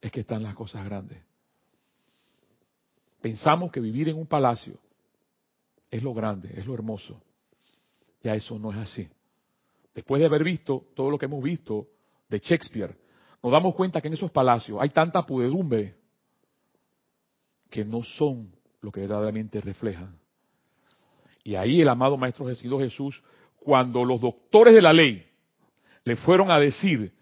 [0.01, 1.23] es que están las cosas grandes.
[3.21, 4.77] Pensamos que vivir en un palacio
[5.89, 7.21] es lo grande, es lo hermoso.
[8.21, 9.07] Ya eso no es así.
[9.95, 11.87] Después de haber visto todo lo que hemos visto
[12.29, 12.97] de Shakespeare,
[13.41, 15.95] nos damos cuenta que en esos palacios hay tanta pudedumbre
[17.69, 18.51] que no son
[18.81, 20.17] lo que verdaderamente reflejan.
[21.43, 23.21] Y ahí el amado Maestro Jesús,
[23.59, 25.25] cuando los doctores de la ley
[26.03, 27.13] le fueron a decir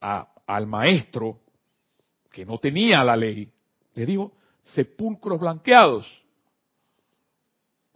[0.00, 1.40] al maestro
[2.30, 3.50] que no tenía la ley,
[3.94, 4.32] le dijo,
[4.62, 6.06] sepulcros blanqueados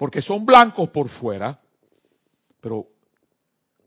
[0.00, 1.60] porque son blancos por fuera,
[2.58, 2.86] pero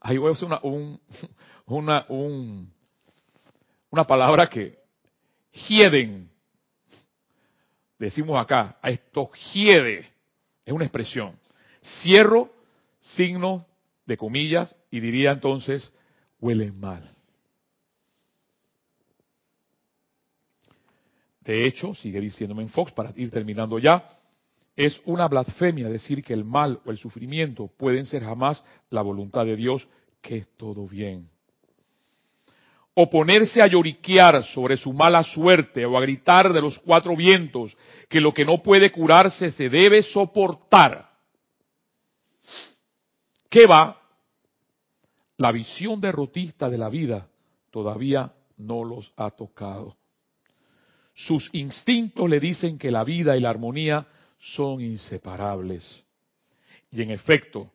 [0.04, 1.00] ahí voy a usar una,
[1.66, 2.06] una,
[3.90, 4.78] una palabra que
[5.68, 6.30] hieden,
[7.98, 10.06] decimos acá, a esto hiede,
[10.66, 11.40] es una expresión.
[12.02, 12.52] Cierro
[13.00, 13.66] signo
[14.06, 15.92] de comillas y diría entonces,
[16.40, 17.10] huelen mal.
[21.42, 24.18] De hecho, sigue diciéndome en Fox para ir terminando ya,
[24.76, 29.46] es una blasfemia decir que el mal o el sufrimiento pueden ser jamás la voluntad
[29.46, 29.88] de Dios,
[30.22, 31.30] que es todo bien.
[32.96, 37.76] O ponerse a lloriquear sobre su mala suerte o a gritar de los cuatro vientos
[38.10, 41.10] que lo que no puede curarse se debe soportar.
[43.50, 44.00] ¿Qué va?
[45.38, 47.28] La visión derrotista de la vida
[47.72, 49.98] todavía no los ha tocado.
[51.16, 54.08] Sus instintos le dicen que la vida y la armonía
[54.44, 56.04] son inseparables.
[56.92, 57.72] Y en efecto,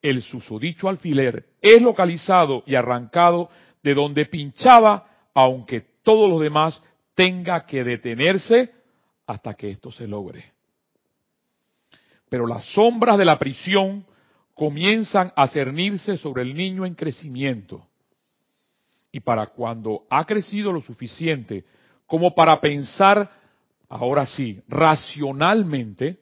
[0.00, 3.50] el susodicho alfiler es localizado y arrancado
[3.82, 6.80] de donde pinchaba, aunque todo lo demás
[7.14, 8.72] tenga que detenerse
[9.26, 10.52] hasta que esto se logre.
[12.28, 14.06] Pero las sombras de la prisión
[14.54, 17.86] comienzan a cernirse sobre el niño en crecimiento.
[19.10, 21.64] Y para cuando ha crecido lo suficiente
[22.06, 23.41] como para pensar
[23.92, 26.18] ahora sí, racionalmente,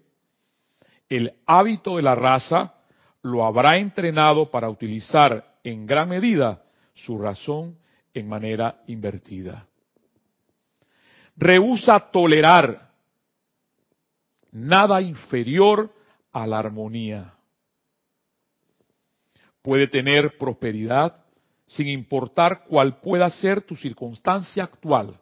[1.08, 2.74] el hábito de la raza
[3.22, 6.64] lo habrá entrenado para utilizar en gran medida
[6.94, 7.78] su razón
[8.12, 9.68] en manera invertida.
[11.36, 12.90] Rehúsa tolerar
[14.50, 15.94] nada inferior
[16.32, 17.34] a la armonía.
[19.62, 21.22] puede tener prosperidad
[21.66, 25.20] sin importar cuál pueda ser tu circunstancia actual.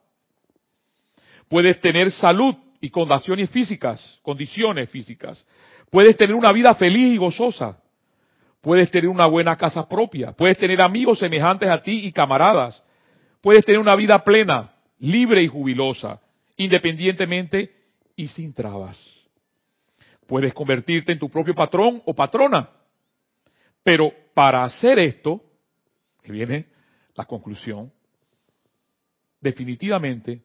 [1.49, 5.45] Puedes tener salud y condiciones físicas, condiciones físicas.
[5.91, 7.81] Puedes tener una vida feliz y gozosa.
[8.61, 10.33] Puedes tener una buena casa propia.
[10.33, 12.83] Puedes tener amigos semejantes a ti y camaradas.
[13.41, 16.21] Puedes tener una vida plena, libre y jubilosa,
[16.57, 17.73] independientemente
[18.17, 18.99] y sin trabas.
[20.27, 22.69] Puedes convertirte en tu propio patrón o patrona.
[23.83, 25.43] Pero para hacer esto,
[26.23, 26.67] que viene
[27.15, 27.91] la conclusión,
[29.41, 30.43] definitivamente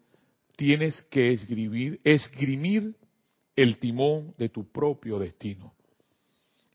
[0.56, 2.96] tienes que esgrimir,
[3.56, 5.74] el timón de tu propio destino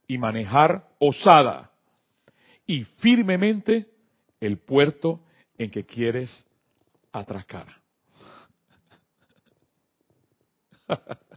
[0.07, 1.71] y manejar osada
[2.65, 3.91] y firmemente
[4.39, 5.21] el puerto
[5.57, 6.45] en que quieres
[7.11, 7.81] atracar.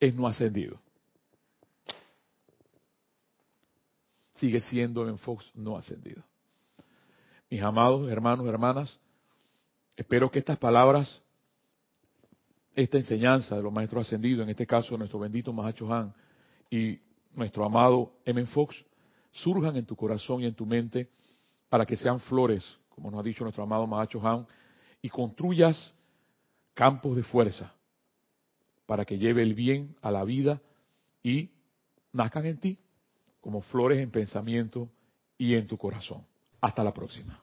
[0.00, 0.80] es no ascendido.
[4.34, 6.27] Sigue siendo en Fox no ascendido.
[7.50, 9.00] Mis amados hermanos hermanas,
[9.96, 11.22] espero que estas palabras,
[12.74, 16.12] esta enseñanza de los maestros ascendidos, en este caso nuestro bendito Mahacho Han
[16.70, 16.98] y
[17.32, 18.44] nuestro amado M.
[18.46, 18.76] Fox,
[19.32, 21.08] surjan en tu corazón y en tu mente
[21.70, 24.46] para que sean flores, como nos ha dicho nuestro amado Mahacho Han,
[25.00, 25.94] y construyas
[26.74, 27.72] campos de fuerza
[28.84, 30.60] para que lleve el bien a la vida
[31.22, 31.48] y
[32.12, 32.78] nazcan en ti
[33.40, 34.90] como flores en pensamiento
[35.38, 36.26] y en tu corazón.
[36.60, 37.40] Hasta la próxima.